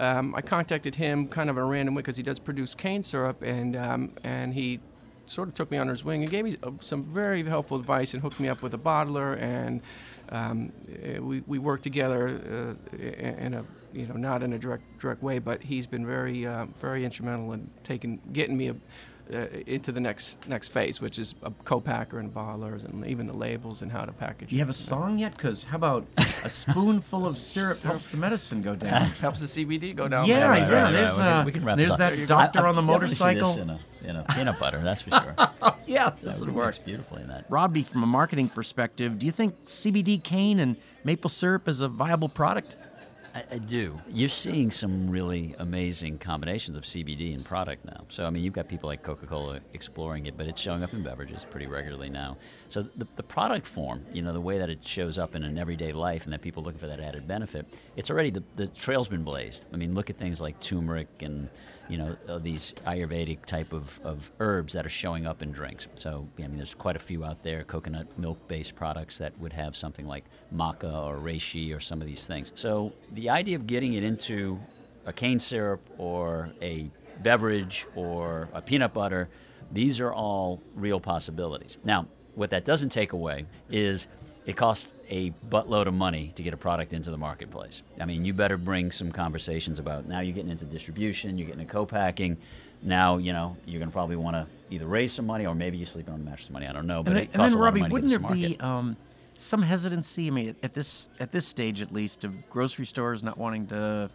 Um, 0.00 0.32
I 0.36 0.42
contacted 0.42 0.94
him 0.94 1.26
kind 1.26 1.50
of 1.50 1.56
in 1.56 1.62
a 1.64 1.66
random 1.66 1.96
way 1.96 2.02
because 2.02 2.16
he 2.16 2.22
does 2.22 2.38
produce 2.38 2.72
cane 2.72 3.02
syrup, 3.02 3.42
and 3.42 3.74
um, 3.74 4.12
and 4.22 4.54
he 4.54 4.78
sort 5.30 5.48
of 5.48 5.54
took 5.54 5.70
me 5.70 5.78
under 5.78 5.92
his 5.92 6.04
wing 6.04 6.22
and 6.22 6.30
gave 6.30 6.44
me 6.44 6.56
uh, 6.62 6.70
some 6.80 7.02
very 7.04 7.42
helpful 7.42 7.76
advice 7.76 8.14
and 8.14 8.22
hooked 8.22 8.40
me 8.40 8.48
up 8.48 8.62
with 8.62 8.74
a 8.74 8.78
bottler 8.78 9.40
and 9.40 9.80
um, 10.30 10.72
eh, 11.02 11.18
we, 11.18 11.42
we 11.46 11.58
worked 11.58 11.82
together 11.82 12.76
uh, 12.92 12.96
in 12.98 13.54
a 13.54 13.64
you 13.92 14.06
know 14.06 14.14
not 14.14 14.42
in 14.42 14.52
a 14.52 14.58
direct 14.58 14.82
direct 14.98 15.22
way 15.22 15.38
but 15.38 15.62
he's 15.62 15.86
been 15.86 16.06
very 16.06 16.46
uh, 16.46 16.66
very 16.78 17.04
instrumental 17.04 17.52
in 17.52 17.70
taking 17.82 18.20
getting 18.32 18.56
me 18.56 18.68
a, 18.68 18.76
uh, 19.32 19.46
into 19.66 19.92
the 19.92 20.00
next 20.00 20.48
next 20.48 20.68
phase, 20.68 21.00
which 21.00 21.18
is 21.18 21.34
a 21.42 21.50
co-packer 21.64 22.18
and 22.18 22.32
bottlers 22.32 22.84
and 22.84 23.06
even 23.06 23.26
the 23.26 23.32
labels 23.32 23.82
and 23.82 23.92
how 23.92 24.04
to 24.04 24.12
package. 24.12 24.48
Do 24.50 24.56
you 24.56 24.60
have 24.60 24.68
a 24.68 24.72
song 24.72 25.18
yet? 25.18 25.36
Because 25.36 25.64
how 25.64 25.76
about 25.76 26.06
a 26.44 26.48
spoonful 26.48 27.26
of 27.26 27.34
syrup 27.34 27.80
helps 27.80 28.08
the 28.08 28.16
medicine 28.16 28.62
go 28.62 28.74
down? 28.74 29.02
Helps 29.20 29.40
the 29.40 29.46
CBD 29.46 29.94
go 29.94 30.08
down. 30.08 30.26
Yeah, 30.26 30.48
better. 30.48 30.60
yeah. 30.60 30.72
Right, 30.72 30.82
right, 30.84 30.92
there's 30.92 31.12
we 31.12 31.16
can- 31.22 31.26
uh, 31.26 31.44
we 31.44 31.52
can 31.52 31.64
wrap 31.64 31.76
there's 31.76 31.96
that 31.96 32.26
doctor 32.26 32.66
I- 32.66 32.68
on 32.70 32.76
the 32.76 32.82
I 32.82 32.86
see 32.86 33.08
this 33.08 33.20
motorcycle. 33.20 33.58
in 33.58 33.70
a, 33.70 33.80
in 34.04 34.16
a 34.16 34.22
peanut 34.34 34.58
butter, 34.58 34.80
that's 34.82 35.02
for 35.02 35.10
sure. 35.10 35.34
yeah, 35.86 36.10
this 36.22 36.38
would 36.40 36.48
would 36.48 36.56
work 36.56 36.76
work. 36.76 36.84
beautifully 36.84 37.22
in 37.22 37.28
that. 37.28 37.44
Robbie, 37.48 37.82
from 37.82 38.02
a 38.02 38.06
marketing 38.06 38.48
perspective, 38.48 39.18
do 39.18 39.26
you 39.26 39.32
think 39.32 39.60
CBD 39.62 40.22
cane 40.22 40.58
and 40.60 40.76
maple 41.04 41.30
syrup 41.30 41.68
is 41.68 41.80
a 41.80 41.88
viable 41.88 42.28
product? 42.28 42.76
I, 43.34 43.44
I 43.52 43.58
do. 43.58 44.00
You're 44.08 44.28
seeing 44.28 44.70
some 44.70 45.10
really 45.10 45.54
amazing 45.58 46.18
combinations 46.18 46.76
of 46.76 46.84
CBD 46.84 47.34
in 47.34 47.42
product 47.42 47.84
now. 47.84 48.04
So, 48.08 48.26
I 48.26 48.30
mean, 48.30 48.42
you've 48.42 48.52
got 48.52 48.68
people 48.68 48.88
like 48.88 49.02
Coca 49.02 49.26
Cola 49.26 49.60
exploring 49.72 50.26
it, 50.26 50.36
but 50.36 50.46
it's 50.46 50.60
showing 50.60 50.82
up 50.82 50.92
in 50.92 51.02
beverages 51.02 51.44
pretty 51.44 51.66
regularly 51.66 52.10
now. 52.10 52.36
So, 52.68 52.82
the, 52.82 53.06
the 53.16 53.22
product 53.22 53.66
form, 53.66 54.04
you 54.12 54.22
know, 54.22 54.32
the 54.32 54.40
way 54.40 54.58
that 54.58 54.70
it 54.70 54.84
shows 54.84 55.18
up 55.18 55.34
in 55.34 55.44
an 55.44 55.58
everyday 55.58 55.92
life 55.92 56.24
and 56.24 56.32
that 56.32 56.42
people 56.42 56.62
looking 56.62 56.80
for 56.80 56.86
that 56.86 57.00
added 57.00 57.28
benefit, 57.28 57.66
it's 57.96 58.10
already, 58.10 58.30
the, 58.30 58.42
the 58.54 58.66
trail's 58.66 59.08
been 59.08 59.24
blazed. 59.24 59.64
I 59.72 59.76
mean, 59.76 59.94
look 59.94 60.10
at 60.10 60.16
things 60.16 60.40
like 60.40 60.58
turmeric 60.60 61.08
and, 61.22 61.48
you 61.88 61.98
know, 61.98 62.16
these 62.38 62.74
Ayurvedic 62.86 63.44
type 63.46 63.72
of, 63.72 63.98
of 64.04 64.30
herbs 64.40 64.74
that 64.74 64.84
are 64.84 64.90
showing 64.90 65.26
up 65.26 65.42
in 65.42 65.50
drinks. 65.50 65.88
So, 65.94 66.28
I 66.38 66.42
mean, 66.42 66.56
there's 66.56 66.74
quite 66.74 66.96
a 66.96 67.00
few 67.00 67.24
out 67.24 67.42
there, 67.42 67.64
coconut 67.64 68.18
milk 68.18 68.46
based 68.48 68.76
products 68.76 69.18
that 69.18 69.38
would 69.38 69.52
have 69.52 69.76
something 69.76 70.06
like 70.06 70.24
maca 70.54 70.92
or 70.92 71.16
reishi 71.16 71.74
or 71.74 71.80
some 71.80 72.00
of 72.00 72.06
these 72.06 72.26
things. 72.26 72.52
So, 72.54 72.92
the 73.12 73.30
idea 73.30 73.56
of 73.56 73.66
getting 73.66 73.94
it 73.94 74.04
into 74.04 74.60
a 75.06 75.12
cane 75.12 75.38
syrup 75.38 75.80
or 75.96 76.50
a 76.60 76.90
beverage 77.22 77.86
or 77.94 78.48
a 78.52 78.60
peanut 78.60 78.92
butter, 78.92 79.28
these 79.72 80.00
are 80.00 80.12
all 80.12 80.60
real 80.74 81.00
possibilities. 81.00 81.78
Now, 81.84 82.06
what 82.34 82.50
that 82.50 82.64
doesn't 82.64 82.90
take 82.90 83.12
away 83.12 83.46
is 83.68 84.06
it 84.48 84.56
costs 84.56 84.94
a 85.10 85.30
buttload 85.50 85.88
of 85.88 85.92
money 85.92 86.32
to 86.36 86.42
get 86.42 86.54
a 86.54 86.56
product 86.56 86.94
into 86.94 87.10
the 87.10 87.18
marketplace. 87.18 87.82
I 88.00 88.06
mean, 88.06 88.24
you 88.24 88.32
better 88.32 88.56
bring 88.56 88.90
some 88.90 89.12
conversations 89.12 89.78
about 89.78 90.06
now 90.06 90.20
you're 90.20 90.34
getting 90.34 90.50
into 90.50 90.64
distribution, 90.64 91.36
you're 91.36 91.48
getting 91.48 91.60
into 91.60 91.70
co-packing. 91.70 92.38
Now, 92.82 93.18
you 93.18 93.34
know, 93.34 93.58
you're 93.66 93.78
going 93.78 93.90
to 93.90 93.92
probably 93.92 94.16
want 94.16 94.36
to 94.36 94.46
either 94.70 94.86
raise 94.86 95.12
some 95.12 95.26
money 95.26 95.44
or 95.44 95.54
maybe 95.54 95.76
you're 95.76 95.86
sleeping 95.86 96.14
on 96.14 96.20
the 96.20 96.24
mattress 96.24 96.48
money. 96.48 96.66
I 96.66 96.72
don't 96.72 96.86
know, 96.86 97.02
but 97.02 97.10
And 97.10 97.18
it 97.18 97.32
then, 97.32 97.40
costs 97.40 97.54
then 97.54 97.60
a 97.60 97.62
lot 97.62 97.68
of 97.68 97.74
Robbie, 97.74 97.80
money 97.80 97.92
wouldn't 97.92 98.10
get 98.10 98.22
there 98.22 98.34
be 98.34 98.60
um, 98.60 98.96
some 99.34 99.60
hesitancy? 99.60 100.28
I 100.28 100.30
mean, 100.30 100.56
at 100.62 100.72
this 100.72 101.10
at 101.20 101.30
this 101.30 101.46
stage, 101.46 101.82
at 101.82 101.92
least, 101.92 102.24
of 102.24 102.48
grocery 102.48 102.86
stores 102.86 103.22
not 103.22 103.36
wanting 103.36 103.66
to. 103.66 104.08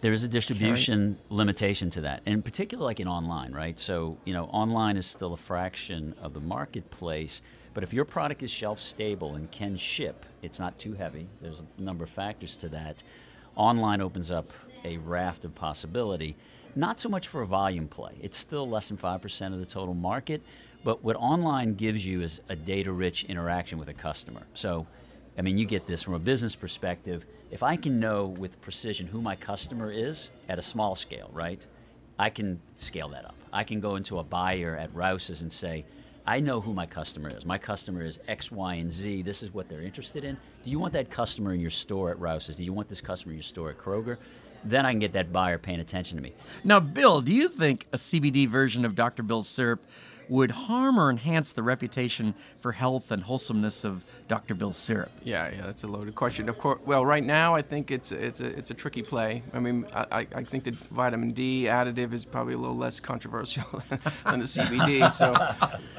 There 0.00 0.12
is 0.12 0.22
a 0.22 0.28
distribution 0.28 1.18
limitation 1.28 1.90
to 1.90 2.02
that, 2.02 2.22
and 2.24 2.34
in 2.34 2.42
particular, 2.42 2.84
like 2.84 3.00
in 3.00 3.08
online, 3.08 3.52
right? 3.52 3.76
So, 3.80 4.18
you 4.24 4.32
know, 4.32 4.44
online 4.44 4.96
is 4.96 5.06
still 5.06 5.32
a 5.32 5.36
fraction 5.36 6.14
of 6.22 6.34
the 6.34 6.40
marketplace, 6.40 7.42
but 7.76 7.82
if 7.82 7.92
your 7.92 8.06
product 8.06 8.42
is 8.42 8.50
shelf 8.50 8.80
stable 8.80 9.34
and 9.34 9.50
can 9.50 9.76
ship, 9.76 10.24
it's 10.40 10.58
not 10.58 10.78
too 10.78 10.94
heavy. 10.94 11.28
There's 11.42 11.60
a 11.60 11.82
number 11.82 12.04
of 12.04 12.08
factors 12.08 12.56
to 12.56 12.70
that. 12.70 13.02
Online 13.54 14.00
opens 14.00 14.30
up 14.30 14.50
a 14.82 14.96
raft 14.96 15.44
of 15.44 15.54
possibility. 15.54 16.36
Not 16.74 16.98
so 16.98 17.10
much 17.10 17.28
for 17.28 17.42
a 17.42 17.46
volume 17.46 17.86
play. 17.86 18.12
It's 18.22 18.38
still 18.38 18.66
less 18.66 18.88
than 18.88 18.96
5% 18.96 19.52
of 19.52 19.60
the 19.60 19.66
total 19.66 19.92
market, 19.92 20.40
but 20.84 21.04
what 21.04 21.16
online 21.16 21.74
gives 21.74 22.06
you 22.06 22.22
is 22.22 22.40
a 22.48 22.56
data 22.56 22.90
rich 22.90 23.24
interaction 23.24 23.78
with 23.78 23.90
a 23.90 23.94
customer. 23.94 24.46
So, 24.54 24.86
I 25.36 25.42
mean, 25.42 25.58
you 25.58 25.66
get 25.66 25.86
this 25.86 26.02
from 26.02 26.14
a 26.14 26.18
business 26.18 26.56
perspective. 26.56 27.26
If 27.50 27.62
I 27.62 27.76
can 27.76 28.00
know 28.00 28.24
with 28.24 28.58
precision 28.62 29.06
who 29.06 29.20
my 29.20 29.36
customer 29.36 29.90
is 29.90 30.30
at 30.48 30.58
a 30.58 30.62
small 30.62 30.94
scale, 30.94 31.28
right? 31.30 31.62
I 32.18 32.30
can 32.30 32.58
scale 32.78 33.08
that 33.10 33.26
up. 33.26 33.36
I 33.52 33.64
can 33.64 33.80
go 33.80 33.96
into 33.96 34.18
a 34.18 34.24
buyer 34.24 34.78
at 34.78 34.94
Rouse's 34.94 35.42
and 35.42 35.52
say, 35.52 35.84
I 36.26 36.40
know 36.40 36.60
who 36.60 36.74
my 36.74 36.86
customer 36.86 37.28
is. 37.28 37.46
My 37.46 37.56
customer 37.56 38.02
is 38.02 38.18
X, 38.26 38.50
Y, 38.50 38.74
and 38.74 38.90
Z. 38.90 39.22
This 39.22 39.42
is 39.42 39.54
what 39.54 39.68
they're 39.68 39.80
interested 39.80 40.24
in. 40.24 40.36
Do 40.64 40.70
you 40.70 40.78
want 40.78 40.92
that 40.94 41.08
customer 41.08 41.54
in 41.54 41.60
your 41.60 41.70
store 41.70 42.10
at 42.10 42.18
Rouse's? 42.18 42.56
Do 42.56 42.64
you 42.64 42.72
want 42.72 42.88
this 42.88 43.00
customer 43.00 43.32
in 43.32 43.38
your 43.38 43.44
store 43.44 43.70
at 43.70 43.78
Kroger? 43.78 44.16
Then 44.64 44.84
I 44.84 44.90
can 44.90 44.98
get 44.98 45.12
that 45.12 45.32
buyer 45.32 45.58
paying 45.58 45.78
attention 45.78 46.16
to 46.16 46.22
me. 46.22 46.32
Now, 46.64 46.80
Bill, 46.80 47.20
do 47.20 47.32
you 47.32 47.48
think 47.48 47.86
a 47.92 47.96
CBD 47.96 48.48
version 48.48 48.84
of 48.84 48.96
Dr. 48.96 49.22
Bill's 49.22 49.46
syrup 49.46 49.80
would 50.28 50.50
harm 50.50 50.98
or 50.98 51.08
enhance 51.10 51.52
the 51.52 51.62
reputation 51.62 52.34
for 52.60 52.72
health 52.72 53.10
and 53.10 53.22
wholesomeness 53.24 53.84
of 53.84 54.04
Dr. 54.28 54.54
Bill's 54.54 54.76
syrup? 54.76 55.10
Yeah, 55.22 55.50
yeah, 55.54 55.62
that's 55.62 55.84
a 55.84 55.86
loaded 55.86 56.14
question. 56.14 56.48
Of 56.48 56.58
course, 56.58 56.80
well, 56.84 57.04
right 57.06 57.22
now 57.24 57.54
I 57.54 57.62
think 57.62 57.90
it's 57.90 58.10
it's 58.12 58.40
a 58.40 58.46
it's 58.46 58.70
a 58.70 58.74
tricky 58.74 59.02
play. 59.02 59.42
I 59.54 59.58
mean, 59.60 59.86
I, 59.94 60.06
I- 60.10 60.26
I 60.34 60.42
think 60.44 60.64
the 60.64 60.72
vitamin 60.72 61.32
D 61.32 61.64
additive 61.64 62.12
is 62.12 62.24
probably 62.24 62.54
a 62.54 62.58
little 62.58 62.76
less 62.76 62.98
controversial 63.00 63.64
than 63.88 64.40
the 64.40 64.46
CBD. 64.46 65.10
So 65.10 65.34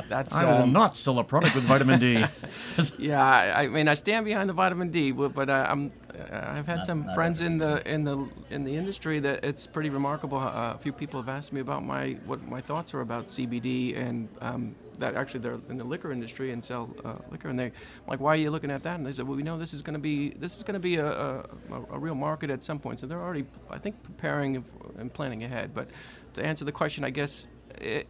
that's 0.09 0.35
I 0.35 0.43
will 0.45 0.63
um, 0.63 0.73
not 0.73 0.95
sell 0.97 1.17
a 1.19 1.23
product 1.23 1.55
with 1.55 1.63
vitamin 1.63 1.99
D. 1.99 2.25
Yeah, 2.99 3.23
I, 3.23 3.63
I 3.63 3.67
mean, 3.67 3.87
I 3.87 3.93
stand 3.95 4.25
behind 4.25 4.49
the 4.49 4.53
vitamin 4.53 4.89
D, 4.89 5.11
but 5.11 5.33
but, 5.33 5.49
uh, 5.49 5.65
I'm 5.69 5.91
I've 6.31 6.65
had 6.67 6.77
Not- 6.77 6.85
some 6.85 7.05
not 7.05 7.15
friends 7.15 7.41
in 7.41 7.57
the 7.57 7.87
in 7.89 8.03
the 8.03 8.27
in 8.49 8.63
the 8.63 8.75
industry 8.75 9.19
that 9.19 9.43
it's 9.43 9.67
pretty 9.67 9.89
remarkable. 9.89 10.37
Uh, 10.37 10.73
a 10.75 10.77
few 10.79 10.91
people 10.91 11.21
have 11.21 11.29
asked 11.29 11.53
me 11.53 11.61
about 11.61 11.83
my 11.83 12.13
what 12.25 12.45
my 12.47 12.61
thoughts 12.61 12.93
are 12.93 13.01
about 13.01 13.27
CBD 13.27 13.97
and 13.97 14.27
um, 14.41 14.75
that 14.99 15.15
actually 15.15 15.41
they're 15.41 15.59
in 15.69 15.77
the 15.77 15.83
liquor 15.83 16.11
industry 16.11 16.51
and 16.51 16.63
sell 16.63 16.89
uh, 17.05 17.15
liquor, 17.31 17.49
and 17.49 17.59
they 17.59 17.71
like, 18.07 18.19
why 18.19 18.33
are 18.33 18.37
you 18.37 18.49
looking 18.49 18.71
at 18.71 18.83
that? 18.83 18.95
And 18.95 19.05
they 19.05 19.11
said, 19.11 19.27
well, 19.27 19.37
we 19.37 19.43
know 19.43 19.57
this 19.57 19.73
is 19.73 19.81
going 19.81 19.93
to 19.93 19.99
be 19.99 20.29
this 20.29 20.57
is 20.57 20.63
going 20.63 20.73
to 20.73 20.79
be 20.79 20.97
a, 20.97 21.07
a, 21.07 21.45
a 21.91 21.99
real 21.99 22.15
market 22.15 22.49
at 22.49 22.63
some 22.63 22.79
point. 22.79 22.99
So 22.99 23.07
they're 23.07 23.21
already, 23.21 23.45
I 23.69 23.77
think, 23.77 24.01
preparing 24.03 24.63
and 24.97 25.13
planning 25.13 25.43
ahead. 25.43 25.73
But 25.73 25.89
to 26.33 26.43
answer 26.43 26.65
the 26.65 26.71
question, 26.71 27.03
I 27.03 27.09
guess. 27.09 27.47
It, 27.79 28.07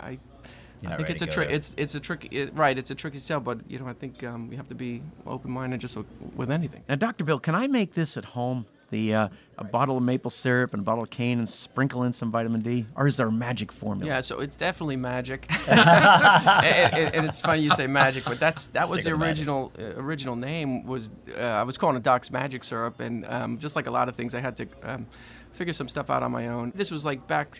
I 0.00 0.18
I 0.86 0.96
think 0.96 1.10
it's 1.10 1.22
a 1.22 1.26
trick. 1.26 1.48
It's 1.50 1.74
it's 1.76 1.94
a 1.94 2.00
tricky 2.00 2.28
it, 2.36 2.54
right. 2.54 2.76
It's 2.76 2.90
a 2.90 2.94
tricky 2.94 3.18
sell, 3.18 3.40
but 3.40 3.60
you 3.68 3.78
know 3.78 3.86
I 3.86 3.92
think 3.92 4.22
um, 4.24 4.48
you 4.50 4.56
have 4.56 4.68
to 4.68 4.74
be 4.74 5.02
open-minded 5.26 5.80
just 5.80 5.96
with- 5.96 6.06
with 6.36 6.50
anything. 6.50 6.82
Now, 6.88 6.96
Dr. 6.96 7.24
Bill, 7.24 7.38
can 7.38 7.54
I 7.54 7.66
make 7.66 7.94
this 7.94 8.16
at 8.16 8.24
home? 8.24 8.66
The 8.90 9.14
uh, 9.14 9.28
a 9.56 9.64
bottle 9.64 9.96
of 9.96 10.02
maple 10.02 10.30
syrup 10.30 10.74
and 10.74 10.80
a 10.80 10.84
bottle 10.84 11.02
of 11.04 11.08
cane 11.08 11.38
and 11.38 11.48
sprinkle 11.48 12.02
in 12.02 12.12
some 12.12 12.30
vitamin 12.30 12.60
D, 12.60 12.84
or 12.94 13.06
is 13.06 13.16
there 13.16 13.26
a 13.26 13.32
magic 13.32 13.72
formula? 13.72 14.06
Yeah, 14.06 14.20
so 14.20 14.38
it's 14.38 14.54
definitely 14.54 14.96
magic, 14.96 15.46
and, 15.68 16.92
and- 16.94 17.14
and 17.14 17.26
it's 17.26 17.40
funny 17.40 17.62
you 17.62 17.70
say 17.70 17.86
magic, 17.86 18.24
but 18.26 18.38
that's 18.38 18.68
that 18.68 18.88
was 18.90 19.00
Stick 19.00 19.04
the 19.14 19.18
original 19.24 19.72
uh, 19.78 19.94
original 19.96 20.36
name 20.36 20.84
was 20.84 21.10
uh, 21.38 21.40
I 21.42 21.62
was 21.62 21.78
calling 21.78 21.96
it 21.96 22.02
Doc's 22.02 22.30
Magic 22.30 22.64
Syrup, 22.64 23.00
and 23.00 23.24
um, 23.26 23.56
just 23.58 23.76
like 23.76 23.86
a 23.86 23.90
lot 23.90 24.10
of 24.10 24.14
things, 24.16 24.34
I 24.34 24.40
had 24.40 24.56
to 24.58 24.66
um, 24.82 25.06
figure 25.52 25.72
some 25.72 25.88
stuff 25.88 26.10
out 26.10 26.22
on 26.22 26.30
my 26.30 26.48
own. 26.48 26.72
This 26.74 26.90
was 26.90 27.06
like 27.06 27.26
back. 27.26 27.58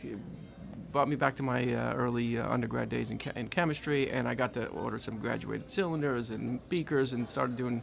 Brought 0.93 1.09
me 1.09 1.17
back 1.17 1.37
to 1.37 1.43
my 1.43 1.75
uh, 1.75 1.95
early 1.95 2.39
uh, 2.39 2.47
undergrad 2.53 2.91
days 2.91 3.11
in, 3.11 3.19
in 3.35 3.49
chemistry, 3.49 4.11
and 4.11 4.29
I 4.29 4.35
got 4.35 4.53
to 4.55 4.67
order 4.69 4.99
some 4.99 5.19
graduated 5.19 5.71
cylinders 5.71 6.29
and 6.29 6.67
beakers, 6.69 7.15
and 7.15 7.27
started 7.27 7.57
doing 7.57 7.83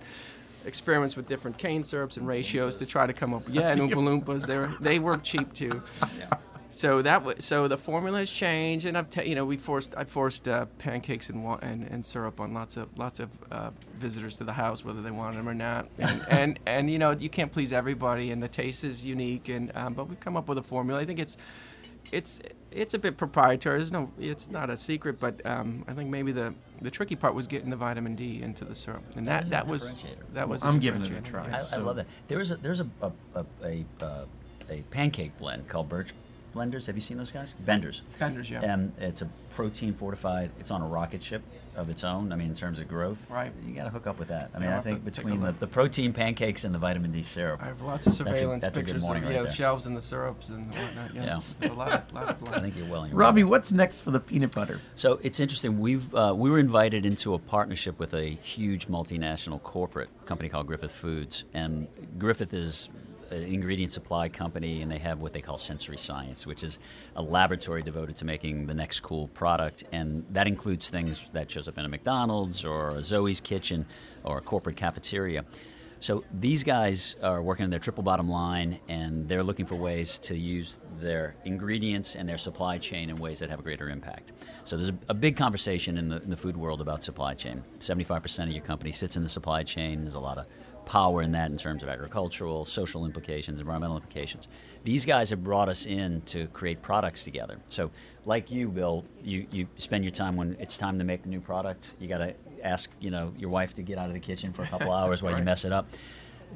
experiments 0.65 1.15
with 1.15 1.25
different 1.25 1.57
cane 1.57 1.83
syrups 1.83 2.17
and 2.17 2.27
ratios 2.27 2.77
to 2.77 2.85
try 2.85 3.07
to 3.07 3.13
come 3.13 3.33
up. 3.33 3.43
Yeah, 3.49 3.71
and 3.71 3.81
Oompa 3.81 3.93
Loompas, 4.23 4.45
they 4.45 4.57
were 4.57 4.71
they 4.79 4.99
were 4.99 5.17
cheap 5.17 5.53
too. 5.53 5.81
So 6.71 7.01
that 7.01 7.23
was 7.23 7.43
so 7.43 7.67
the 7.67 7.77
formula 7.77 8.19
has 8.19 8.29
changed, 8.29 8.85
and 8.85 8.95
I've 8.97 9.09
ta- 9.09 9.21
you 9.21 9.33
know 9.33 9.43
we 9.43 9.57
forced 9.57 9.95
I 9.97 10.03
forced 10.03 10.47
uh, 10.47 10.65
pancakes 10.77 11.29
and, 11.29 11.43
wa- 11.43 11.57
and 11.61 11.83
and 11.89 12.05
syrup 12.05 12.39
on 12.39 12.53
lots 12.53 12.77
of 12.77 12.95
lots 12.97 13.19
of 13.19 13.29
uh, 13.51 13.71
visitors 13.97 14.37
to 14.37 14.43
the 14.43 14.53
house, 14.53 14.85
whether 14.85 15.01
they 15.01 15.09
wanted 15.11 15.37
them 15.39 15.49
or 15.49 15.55
not. 15.55 15.87
And, 15.99 16.21
and 16.29 16.59
and 16.67 16.91
you 16.91 16.99
know 16.99 17.11
you 17.11 17.29
can't 17.29 17.51
please 17.51 17.73
everybody, 17.73 18.29
and 18.31 18.41
the 18.41 18.47
taste 18.47 18.83
is 18.83 19.03
unique. 19.05 19.49
And 19.49 19.71
um, 19.75 19.93
but 19.95 20.07
we've 20.07 20.19
come 20.19 20.37
up 20.37 20.47
with 20.47 20.59
a 20.59 20.63
formula. 20.63 21.01
I 21.01 21.05
think 21.05 21.17
it's 21.19 21.37
it's 22.11 22.39
it's 22.71 22.93
a 22.93 22.99
bit 22.99 23.17
proprietary. 23.17 23.79
There's 23.79 23.91
no 23.91 24.11
it's 24.19 24.49
not 24.51 24.69
a 24.69 24.77
secret, 24.77 25.19
but 25.19 25.43
um, 25.47 25.83
I 25.87 25.93
think 25.93 26.11
maybe 26.11 26.31
the 26.31 26.53
the 26.81 26.91
tricky 26.91 27.15
part 27.15 27.33
was 27.33 27.47
getting 27.47 27.71
the 27.71 27.77
vitamin 27.77 28.15
D 28.15 28.43
into 28.43 28.63
the 28.63 28.75
syrup, 28.75 29.03
and 29.15 29.25
that 29.25 29.41
is 29.43 29.47
a 29.47 29.51
that 29.51 29.67
was 29.67 30.03
that 30.33 30.47
was. 30.47 30.63
I'm 30.63 30.77
giving 30.79 31.01
it 31.01 31.11
a 31.11 31.21
try. 31.21 31.47
yeah. 31.47 31.63
I, 31.71 31.77
I 31.77 31.79
love 31.79 31.95
that. 31.95 32.05
There 32.27 32.39
is 32.39 32.51
a 32.51 32.57
there's 32.57 32.79
a 32.79 32.87
a, 33.01 33.11
a, 33.33 33.45
a, 33.63 33.85
uh, 34.01 34.25
a 34.69 34.83
pancake 34.91 35.35
blend 35.39 35.67
called 35.67 35.89
Birch 35.89 36.13
Blenders. 36.53 36.85
Have 36.87 36.95
you 36.95 37.01
seen 37.01 37.17
those 37.17 37.31
guys? 37.31 37.53
Benders. 37.61 38.01
Benders, 38.19 38.49
yeah. 38.49 38.61
And 38.61 38.91
it's 38.99 39.21
a 39.21 39.29
protein 39.55 39.93
fortified. 39.93 40.51
It's 40.59 40.71
on 40.71 40.81
a 40.81 40.87
rocket 40.87 41.21
ship 41.23 41.41
of 41.75 41.89
its 41.89 42.03
own. 42.03 42.31
I 42.31 42.35
mean, 42.35 42.49
in 42.49 42.53
terms 42.55 42.79
of 42.79 42.87
growth, 42.87 43.29
Right. 43.29 43.51
You 43.65 43.73
got 43.73 43.85
to 43.85 43.89
hook 43.89 44.07
up 44.07 44.19
with 44.19 44.27
that. 44.29 44.49
I 44.53 44.59
mean, 44.59 44.67
I'll 44.67 44.73
I 44.73 44.75
have 44.75 44.83
think 44.83 45.05
to 45.05 45.11
take 45.11 45.19
a 45.19 45.27
between 45.27 45.41
the, 45.41 45.51
the 45.53 45.67
protein 45.67 46.13
pancakes 46.13 46.63
and 46.63 46.73
the 46.73 46.79
vitamin 46.79 47.11
D 47.11 47.21
syrup, 47.21 47.61
I 47.61 47.65
have 47.67 47.81
lots 47.81 48.07
of 48.07 48.13
surveillance 48.13 48.63
that's 48.63 48.77
a 48.77 48.81
good 48.81 48.87
pictures 48.87 49.03
of 49.03 49.09
right 49.11 49.23
yeah, 49.23 49.43
there. 49.43 49.51
shelves 49.51 49.85
and 49.85 49.95
the 49.95 50.01
syrups 50.01 50.49
and 50.49 50.69
whatnot. 50.71 51.13
Yes. 51.13 51.55
A 51.61 51.67
lot 51.69 51.91
of, 51.91 52.13
lot 52.13 52.29
of 52.29 52.53
I 52.53 52.59
think 52.61 52.75
you're 52.77 52.87
well. 52.87 53.03
in 53.03 53.11
your 53.11 53.19
Robbie, 53.19 53.43
way. 53.43 53.49
what's 53.49 53.71
next 53.71 54.01
for 54.01 54.11
the 54.11 54.19
peanut 54.19 54.51
butter? 54.53 54.81
So 54.95 55.19
it's 55.23 55.39
interesting. 55.39 55.79
We've 55.79 56.13
uh, 56.13 56.33
we 56.35 56.49
were 56.49 56.59
invited 56.59 57.05
into 57.05 57.33
a 57.33 57.39
partnership 57.39 57.99
with 57.99 58.13
a 58.13 58.25
huge 58.27 58.87
multinational 58.87 59.61
corporate 59.63 60.09
company 60.25 60.49
called 60.49 60.67
Griffith 60.67 60.91
Foods, 60.91 61.43
and 61.53 61.87
Griffith 62.17 62.53
is 62.53 62.89
an 63.31 63.43
ingredient 63.43 63.93
supply 63.93 64.29
company, 64.29 64.81
and 64.81 64.91
they 64.91 64.97
have 64.97 65.21
what 65.21 65.33
they 65.33 65.41
call 65.41 65.57
sensory 65.57 65.97
science, 65.97 66.45
which 66.45 66.63
is 66.63 66.79
a 67.15 67.21
laboratory 67.21 67.81
devoted 67.81 68.15
to 68.17 68.25
making 68.25 68.67
the 68.67 68.73
next 68.73 69.01
cool 69.01 69.27
product, 69.29 69.83
and 69.91 70.25
that 70.31 70.47
includes 70.47 70.89
things 70.89 71.29
that 71.33 71.49
shows 71.49 71.67
up 71.67 71.77
in 71.77 71.85
a 71.85 71.89
McDonald's 71.89 72.65
or 72.65 72.89
a 72.89 73.03
Zoe's 73.03 73.39
kitchen 73.39 73.85
or 74.23 74.37
a 74.37 74.41
corporate 74.41 74.75
cafeteria. 74.75 75.45
So 76.01 76.23
these 76.33 76.63
guys 76.63 77.17
are 77.21 77.41
working 77.41 77.65
on 77.65 77.71
their 77.71 77.79
triple 77.79 78.03
bottom 78.03 78.29
line, 78.29 78.79
and 78.87 79.27
they're 79.27 79.43
looking 79.43 79.65
for 79.65 79.75
ways 79.75 80.17
to 80.19 80.35
use 80.35 80.77
their 80.99 81.35
ingredients 81.43 82.15
and 82.15 82.27
their 82.27 82.37
supply 82.37 82.77
chain 82.77 83.09
in 83.09 83.17
ways 83.17 83.39
that 83.39 83.49
have 83.49 83.59
a 83.59 83.63
greater 83.63 83.89
impact. 83.89 84.31
So 84.63 84.77
there's 84.77 84.89
a, 84.89 84.97
a 85.09 85.13
big 85.13 85.35
conversation 85.35 85.97
in 85.97 86.07
the, 86.07 86.21
in 86.21 86.29
the 86.29 86.37
food 86.37 86.55
world 86.55 86.79
about 86.79 87.03
supply 87.03 87.33
chain. 87.33 87.63
75% 87.79 88.43
of 88.43 88.51
your 88.51 88.63
company 88.63 88.93
sits 88.93 89.17
in 89.17 89.23
the 89.23 89.29
supply 89.29 89.63
chain. 89.63 90.01
There's 90.01 90.15
a 90.15 90.19
lot 90.21 90.37
of 90.37 90.45
power 90.85 91.21
in 91.21 91.31
that 91.33 91.51
in 91.51 91.57
terms 91.57 91.83
of 91.83 91.89
agricultural, 91.89 92.65
social 92.65 93.05
implications, 93.05 93.59
environmental 93.59 93.97
implications. 93.97 94.47
These 94.83 95.05
guys 95.05 95.29
have 95.29 95.43
brought 95.43 95.69
us 95.69 95.85
in 95.85 96.21
to 96.21 96.47
create 96.47 96.81
products 96.81 97.23
together. 97.23 97.59
So, 97.67 97.91
like 98.25 98.49
you, 98.51 98.69
Bill, 98.69 99.05
you, 99.23 99.45
you 99.51 99.67
spend 99.75 100.03
your 100.03 100.11
time 100.11 100.35
when 100.35 100.55
it's 100.59 100.77
time 100.77 100.97
to 100.99 101.03
make 101.03 101.25
a 101.25 101.29
new 101.29 101.41
product. 101.41 101.95
You 101.99 102.07
got 102.07 102.19
to 102.19 102.33
ask, 102.63 102.89
you 102.99 103.11
know, 103.11 103.33
your 103.37 103.49
wife 103.49 103.73
to 103.75 103.81
get 103.81 103.97
out 103.97 104.07
of 104.07 104.13
the 104.13 104.19
kitchen 104.19 104.53
for 104.53 104.63
a 104.63 104.67
couple 104.67 104.91
hours 104.93 105.21
while 105.21 105.33
right. 105.33 105.39
you 105.39 105.45
mess 105.45 105.65
it 105.65 105.71
up. 105.71 105.87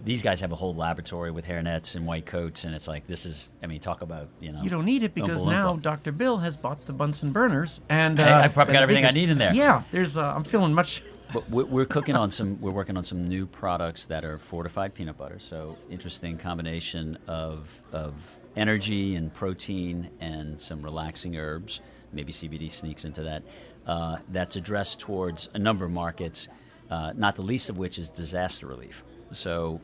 These 0.03 0.23
guys 0.23 0.41
have 0.41 0.51
a 0.51 0.55
whole 0.55 0.73
laboratory 0.73 1.29
with 1.29 1.45
hairnets 1.45 1.95
and 1.95 2.07
white 2.07 2.25
coats, 2.25 2.63
and 2.63 2.73
it's 2.73 2.87
like 2.87 3.05
this 3.05 3.27
is. 3.27 3.53
I 3.61 3.67
mean, 3.67 3.79
talk 3.79 4.01
about 4.01 4.27
you 4.39 4.51
know. 4.51 4.59
You 4.63 4.71
don't 4.71 4.85
need 4.85 5.03
it 5.03 5.13
because 5.13 5.43
now 5.43 5.75
Dr. 5.75 6.11
Bill 6.11 6.39
has 6.39 6.57
bought 6.57 6.83
the 6.87 6.93
Bunsen 6.93 7.31
burners, 7.31 7.79
and 7.89 8.19
uh, 8.19 8.23
I, 8.23 8.45
I 8.45 8.47
probably 8.47 8.73
got 8.73 8.81
everything 8.81 9.05
I 9.05 9.11
need 9.11 9.29
in 9.29 9.37
there. 9.37 9.53
Yeah, 9.53 9.83
there's. 9.91 10.17
Uh, 10.17 10.33
I'm 10.35 10.43
feeling 10.43 10.73
much 10.73 11.03
but 11.33 11.49
we're 11.49 11.85
cooking 11.85 12.15
on 12.15 12.29
some. 12.29 12.61
We're 12.61 12.71
working 12.71 12.95
on 12.95 13.03
some 13.03 13.27
new 13.27 13.45
products 13.45 14.05
that 14.05 14.23
are 14.23 14.37
fortified 14.37 14.93
peanut 14.93 15.17
butter. 15.17 15.39
So 15.39 15.77
interesting 15.89 16.37
combination 16.37 17.17
of 17.27 17.81
of 17.91 18.35
energy 18.55 19.15
and 19.15 19.33
protein 19.33 20.09
and 20.21 20.59
some 20.59 20.81
relaxing 20.81 21.37
herbs. 21.37 21.81
Maybe 22.11 22.31
CBD 22.31 22.71
sneaks 22.71 23.05
into 23.05 23.23
that. 23.23 23.43
Uh, 23.85 24.17
that's 24.29 24.55
addressed 24.55 24.99
towards 24.99 25.49
a 25.53 25.59
number 25.59 25.83
of 25.83 25.91
markets, 25.91 26.47
uh, 26.89 27.11
not 27.15 27.35
the 27.35 27.41
least 27.41 27.69
of 27.69 27.77
which 27.77 27.97
is 27.97 28.09
disaster 28.09 28.67
relief. 28.67 29.03
So, 29.31 29.81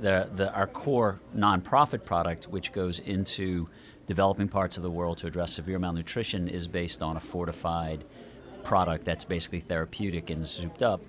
the, 0.00 0.28
the, 0.34 0.52
our 0.52 0.66
core 0.66 1.20
nonprofit 1.36 2.04
product, 2.04 2.48
which 2.48 2.72
goes 2.72 2.98
into 2.98 3.68
developing 4.06 4.48
parts 4.48 4.76
of 4.76 4.82
the 4.82 4.90
world 4.90 5.18
to 5.18 5.26
address 5.26 5.52
severe 5.52 5.78
malnutrition, 5.78 6.48
is 6.48 6.66
based 6.66 7.02
on 7.02 7.16
a 7.16 7.20
fortified 7.20 8.04
product 8.66 9.04
that's 9.04 9.24
basically 9.24 9.60
therapeutic 9.60 10.28
and 10.28 10.44
souped 10.44 10.82
up, 10.82 11.00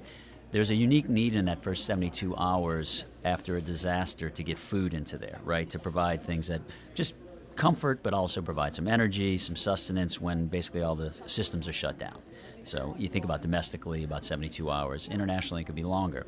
there's 0.52 0.70
a 0.70 0.76
unique 0.76 1.10
need 1.10 1.34
in 1.34 1.46
that 1.46 1.64
first 1.64 1.86
72 1.86 2.36
hours 2.38 3.04
after 3.26 3.58
a 3.58 3.62
disaster 3.62 4.30
to 4.30 4.44
get 4.44 4.60
food 4.60 4.94
into 4.94 5.18
there, 5.18 5.40
right? 5.44 5.68
To 5.72 5.80
provide 5.80 6.22
things 6.22 6.48
that 6.50 6.62
just 6.94 7.16
comfort, 7.56 8.04
but 8.04 8.14
also 8.14 8.44
provide 8.44 8.76
some 8.76 8.88
energy, 8.88 9.38
some 9.38 9.56
sustenance 9.56 10.22
when 10.22 10.46
basically 10.46 10.84
all 10.84 10.96
the 10.96 11.12
systems 11.26 11.68
are 11.68 11.74
shut 11.74 11.98
down. 11.98 12.20
So 12.64 12.96
you 13.00 13.08
think 13.08 13.26
about 13.26 13.42
domestically, 13.42 14.04
about 14.04 14.24
72 14.24 14.70
hours. 14.70 15.08
Internationally, 15.08 15.64
it 15.64 15.66
could 15.66 15.74
be 15.74 15.84
longer. 15.84 16.28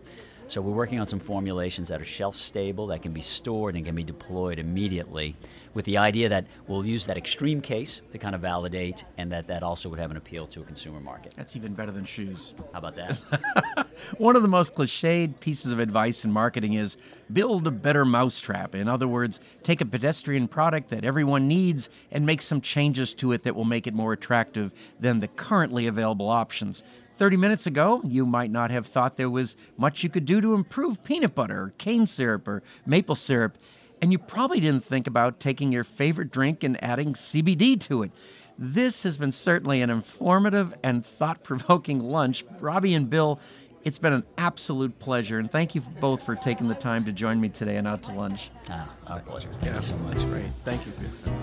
So 0.50 0.62
we're 0.62 0.74
working 0.74 1.00
on 1.00 1.08
some 1.08 1.20
formulations 1.20 1.90
that 1.90 2.02
are 2.02 2.06
shelf 2.06 2.36
stable, 2.36 2.88
that 2.88 3.04
can 3.04 3.14
be 3.14 3.22
stored 3.22 3.76
and 3.76 3.86
can 3.86 3.94
be 3.94 4.04
deployed 4.04 4.58
immediately, 4.58 5.36
with 5.76 5.86
the 5.86 6.00
idea 6.00 6.28
that 6.30 6.48
we'll 6.66 6.88
use 6.88 7.06
that 7.06 7.18
extreme 7.18 7.62
case 7.62 8.02
to 8.10 8.18
kind 8.18 8.34
of 8.34 8.42
validate, 8.42 9.04
and 9.20 9.32
that 9.32 9.46
that 9.46 9.62
also 9.62 9.90
would 9.90 10.00
have 10.00 10.10
an 10.10 10.18
appeal 10.18 10.48
to 10.48 10.62
a 10.62 10.64
consumer 10.64 11.00
market. 11.00 11.36
That's 11.38 11.56
even 11.56 11.76
better 11.76 11.92
than 11.92 12.04
shoes. 12.04 12.56
How 12.74 12.80
about 12.80 12.96
that? 12.96 13.88
One 14.18 14.36
of 14.36 14.42
the 14.42 14.48
most 14.48 14.74
cliched 14.74 15.40
pieces 15.40 15.72
of 15.72 15.78
advice 15.78 16.26
in 16.26 16.32
marketing 16.32 16.74
is 16.74 16.98
build 17.32 17.68
a 17.68 17.72
better 17.72 18.04
mousetrap. 18.04 18.74
In 18.74 18.88
other 18.88 19.08
words, 19.08 19.40
take 19.62 19.82
a 19.82 19.86
pedestrian 19.86 20.48
product 20.48 20.90
that 20.90 21.06
everyone 21.06 21.48
needs 21.48 21.92
and 22.12 22.26
make 22.26 22.42
some 22.42 22.60
changes 22.60 23.14
to 23.16 23.34
it 23.34 23.44
that 23.44 23.56
will 23.56 23.66
make 23.66 23.86
it 23.86 23.94
more 23.94 24.14
attractive 24.14 24.72
than 25.00 25.20
the 25.20 25.28
currently 25.28 25.86
available 25.86 26.28
options. 26.28 26.84
30 27.20 27.36
minutes 27.36 27.68
ago, 27.68 28.02
you 28.06 28.26
might 28.26 28.50
not 28.50 28.72
have 28.72 28.88
thought 28.88 29.18
there 29.18 29.30
was 29.30 29.58
much 29.78 30.04
you 30.04 30.10
could 30.10 30.24
do 30.24 30.40
to 30.40 30.54
improve 30.54 31.04
peanut 31.04 31.36
butter, 31.36 31.64
or 31.64 31.74
cane 31.78 32.08
syrup, 32.08 32.48
or 32.48 32.64
maple 32.86 33.14
syrup, 33.14 33.58
and 34.02 34.14
you 34.14 34.18
probably 34.18 34.62
didn't 34.62 34.86
think 34.86 35.06
about 35.06 35.38
taking 35.38 35.74
your 35.74 35.84
favorite 35.84 36.32
drink 36.32 36.64
and 36.64 36.82
adding 36.82 37.12
CBD 37.12 37.78
to 37.82 38.04
it. 38.04 38.12
This 38.58 39.04
has 39.04 39.18
been 39.18 39.34
certainly 39.34 39.82
an 39.82 39.90
informative 39.90 40.74
and 40.82 41.06
thought 41.06 41.44
provoking 41.44 42.00
lunch. 42.00 42.46
Robbie 42.62 42.94
and 42.94 43.10
Bill, 43.10 43.38
it's 43.84 44.00
been 44.00 44.14
an 44.14 44.24
absolute 44.38 44.98
pleasure, 45.00 45.40
and 45.40 45.52
thank 45.52 45.76
you 45.76 45.82
both 45.82 46.24
for 46.24 46.38
taking 46.38 46.70
the 46.70 46.76
time 46.76 47.04
to 47.04 47.12
join 47.12 47.42
me 47.42 47.50
today 47.50 47.76
and 47.76 47.86
Out 47.86 48.02
to 48.04 48.14
Lunch. 48.14 48.50
Ah, 48.70 48.90
our 49.10 49.19
pleasure. 49.22 49.50
Thank 49.62 49.76
you 49.76 49.82
so 49.82 49.98
much. 49.98 50.17
Great. 50.17 50.45
Thank 50.63 50.86
you. 50.86 50.93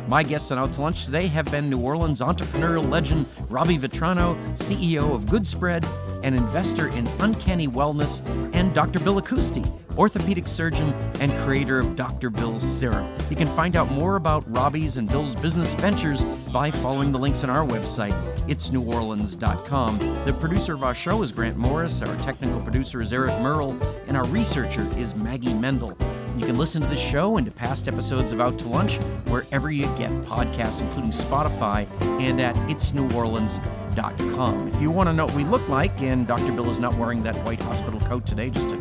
My 0.09 0.23
guests 0.23 0.51
on 0.51 0.59
Out 0.59 0.73
to 0.75 0.81
Lunch 0.81 1.05
today 1.05 1.27
have 1.27 1.51
been 1.51 1.69
New 1.69 1.81
Orleans 1.81 2.21
entrepreneurial 2.21 2.89
legend 2.89 3.27
Robbie 3.49 3.79
Vitrano, 3.79 4.37
CEO 4.57 5.15
of 5.15 5.23
Goodspread, 5.23 5.85
an 6.23 6.35
investor 6.35 6.89
in 6.89 7.07
Uncanny 7.21 7.67
Wellness, 7.67 8.23
and 8.55 8.73
Dr. 8.73 9.01
Bill 9.01 9.21
Accousti, 9.21 9.65
orthopedic 9.97 10.47
surgeon 10.47 10.93
and 11.21 11.33
creator 11.45 11.81
of 11.81 11.97
Dr. 11.97 12.31
Bill's 12.31 12.63
Serum. 12.63 13.11
You 13.31 13.37
can 13.37 13.49
find 13.49 13.75
out 13.75 13.91
more 13.91 14.17
about 14.17 14.45
Robbie's 14.53 14.97
and 14.97 15.09
Bill's 15.09 15.35
business 15.35 15.75
ventures 15.75 16.23
by 16.53 16.71
following 16.71 17.11
the 17.13 17.19
links 17.19 17.43
on 17.43 17.51
our 17.51 17.67
website, 17.67 18.15
itsneworleans.com. 18.47 19.99
The 20.25 20.33
producer 20.35 20.75
of 20.75 20.85
our 20.85 20.95
show 20.95 21.23
is 21.23 21.33
Grant 21.33 21.57
Morris, 21.57 22.03
our 22.03 22.17
technical 22.19 22.61
producer 22.61 23.01
is 23.01 23.13
Eric 23.13 23.33
Merle, 23.41 23.77
and 24.07 24.17
our 24.17 24.27
researcher 24.27 24.87
is 24.97 25.17
Maggie 25.17 25.55
Mendel. 25.55 25.97
You 26.37 26.45
can 26.45 26.59
listen 26.59 26.83
to 26.83 26.89
the 26.89 26.97
show 26.97 27.39
and 27.39 27.47
to 27.47 27.53
past 27.53 27.89
episodes 27.89 28.31
of 28.31 28.43
Out 28.43 28.59
to 28.59 28.69
Lunch 28.69 28.97
wherever 29.29 29.71
you 29.71 29.87
get 29.97 30.11
podcasts, 30.23 30.83
including 30.83 31.11
Spotify 31.11 31.89
and 32.21 32.39
at 32.41 32.55
itsneworleans.com. 32.69 34.69
If 34.69 34.83
you 34.83 34.91
want 34.91 35.09
to 35.09 35.15
know 35.15 35.25
what 35.25 35.35
we 35.35 35.45
look 35.45 35.67
like, 35.71 35.99
and 36.03 36.27
Dr. 36.27 36.53
Bill 36.53 36.71
is 36.71 36.79
not 36.79 36.95
wearing 36.97 37.23
that 37.23 37.35
white 37.47 37.63
hospital 37.63 38.01
coat 38.01 38.27
today, 38.27 38.51
just 38.51 38.69
to 38.69 38.77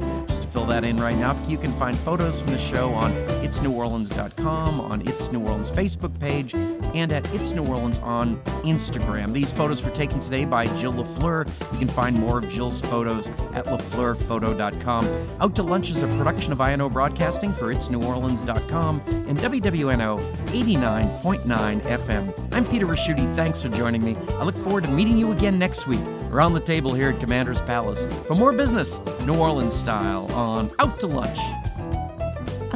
fill 0.55 0.65
that 0.65 0.85
in 0.85 0.95
right 0.95 1.17
now, 1.17 1.35
you 1.49 1.57
can 1.57 1.73
find 1.73 1.97
photos 1.97 2.39
from 2.39 2.53
the 2.53 2.57
show 2.57 2.93
on 2.93 3.11
itsneworleans.com, 3.43 4.79
on 4.79 5.05
It's 5.05 5.29
New 5.29 5.41
Orleans 5.41 5.69
Facebook 5.69 6.17
page, 6.17 6.53
and 6.53 7.11
at 7.11 7.27
It's 7.33 7.51
New 7.51 7.65
Orleans 7.65 7.97
on 7.99 8.37
Instagram. 8.63 9.33
These 9.33 9.51
photos 9.51 9.83
were 9.83 9.91
taken 9.91 10.21
today 10.21 10.45
by 10.45 10.67
Jill 10.77 10.93
LaFleur. 10.93 11.45
You 11.73 11.79
can 11.79 11.89
find 11.89 12.17
more 12.17 12.37
of 12.37 12.49
Jill's 12.49 12.79
photos 12.79 13.27
at 13.53 13.65
lafleurphoto.com. 13.65 15.27
Out 15.41 15.55
to 15.55 15.63
Lunch 15.63 15.89
is 15.89 16.01
a 16.01 16.07
production 16.15 16.53
of 16.53 16.61
INO 16.61 16.87
Broadcasting 16.87 17.51
for 17.51 17.75
itsneworleans.com 17.75 19.01
and 19.27 19.37
WWNO 19.37 20.19
89.9 20.45 21.81
FM. 21.81 22.53
I'm 22.53 22.65
Peter 22.65 22.85
Ricchiuti. 22.85 23.35
Thanks 23.35 23.61
for 23.61 23.67
joining 23.67 24.05
me. 24.05 24.15
I 24.39 24.45
look 24.45 24.55
forward 24.55 24.85
to 24.85 24.89
meeting 24.89 25.17
you 25.17 25.33
again 25.33 25.59
next 25.59 25.85
week 25.85 25.99
around 26.31 26.53
the 26.53 26.59
table 26.59 26.93
here 26.93 27.09
at 27.09 27.19
Commander's 27.19 27.61
Palace 27.61 28.05
for 28.25 28.35
more 28.35 28.51
business, 28.51 28.99
New 29.25 29.35
Orleans 29.35 29.75
style, 29.75 30.31
on 30.45 30.71
Out 30.79 30.99
to 30.99 31.07
Lunch. 31.07 31.64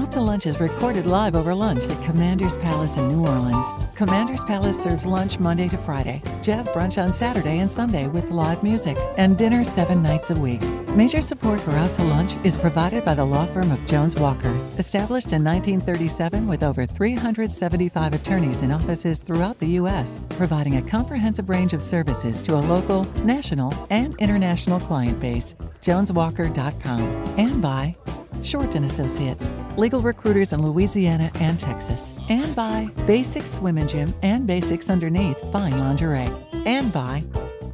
Out 0.10 0.14
to 0.14 0.22
Lunch 0.22 0.48
is 0.48 0.60
recorded 0.60 1.06
live 1.06 1.36
over 1.36 1.54
lunch 1.54 1.84
at 1.84 2.04
Commander's 2.04 2.58
Palace 2.58 2.98
in 2.98 3.10
New 3.10 3.28
Orleans. 3.28 3.64
Commander's 3.94 4.44
Palace 4.44 4.82
serves 4.82 5.06
lunch 5.06 5.38
Monday 5.38 5.70
to 5.70 5.78
Friday, 5.78 6.24
jazz 6.42 6.68
brunch 6.70 7.00
on 7.00 7.14
Saturday 7.14 7.60
and 7.60 7.70
Sunday 7.70 8.08
with 8.08 8.32
live 8.32 8.64
music, 8.64 8.98
and 9.20 9.38
dinner 9.38 9.64
seven 9.64 10.02
nights 10.02 10.32
a 10.32 10.36
week. 10.36 10.62
Major 10.96 11.22
support 11.22 11.62
for 11.62 11.74
Out 11.74 11.94
to 11.94 12.04
Lunch 12.04 12.34
is 12.44 12.58
provided 12.58 13.06
by 13.06 13.14
the 13.14 13.24
law 13.24 13.46
firm 13.46 13.70
of 13.70 13.86
Jones 13.86 14.16
Walker, 14.16 14.50
established 14.80 15.32
in 15.32 15.44
1937 15.44 16.48
with 16.48 16.64
over 16.64 16.88
375 16.88 18.16
attorneys 18.16 18.64
in 18.64 18.72
offices 18.72 19.20
throughout 19.20 19.60
the 19.60 19.78
U.S., 19.82 20.20
providing 20.32 20.78
a 20.78 20.90
comprehensive 20.90 21.50
range 21.50 21.74
of 21.74 21.84
services 21.84 22.42
to 22.42 22.56
a 22.56 22.66
local, 22.66 23.04
national, 23.24 23.72
and 23.92 24.16
international 24.18 24.80
client 24.80 25.22
base. 25.22 25.54
JonesWalker.com 25.84 27.00
and 27.38 27.62
by 27.62 27.96
Shorten 28.44 28.84
Associates, 28.84 29.52
legal 29.78 30.02
recruiters 30.02 30.54
in 30.54 30.62
Louisiana 30.62 31.32
and 31.36 31.60
Texas, 31.60 32.14
and 32.30 32.56
by 32.56 32.86
Basics 33.06 33.52
Swim 33.52 33.78
and 33.78 33.90
Gym 33.90 34.14
and 34.22 34.48
Basics 34.48 34.90
Underneath 34.90 35.40
Fine 35.52 35.78
Lingerie, 35.78 36.32
and 36.66 36.92
by 36.92 37.24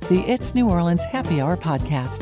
the 0.09 0.19
It's 0.27 0.53
New 0.55 0.69
Orleans 0.69 1.03
Happy 1.03 1.41
Hour 1.41 1.57
podcast. 1.57 2.21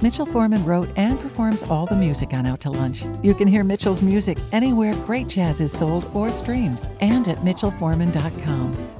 Mitchell 0.00 0.26
Foreman 0.26 0.64
wrote 0.64 0.88
and 0.96 1.18
performs 1.18 1.62
all 1.64 1.86
the 1.86 1.96
music 1.96 2.32
on 2.32 2.46
Out 2.46 2.60
to 2.60 2.70
Lunch. 2.70 3.04
You 3.22 3.34
can 3.34 3.48
hear 3.48 3.64
Mitchell's 3.64 4.02
music 4.02 4.38
anywhere 4.52 4.94
great 5.06 5.26
jazz 5.26 5.60
is 5.60 5.72
sold 5.72 6.08
or 6.14 6.30
streamed, 6.30 6.78
and 7.00 7.26
at 7.26 7.38
mitchellforeman.com. 7.38 8.97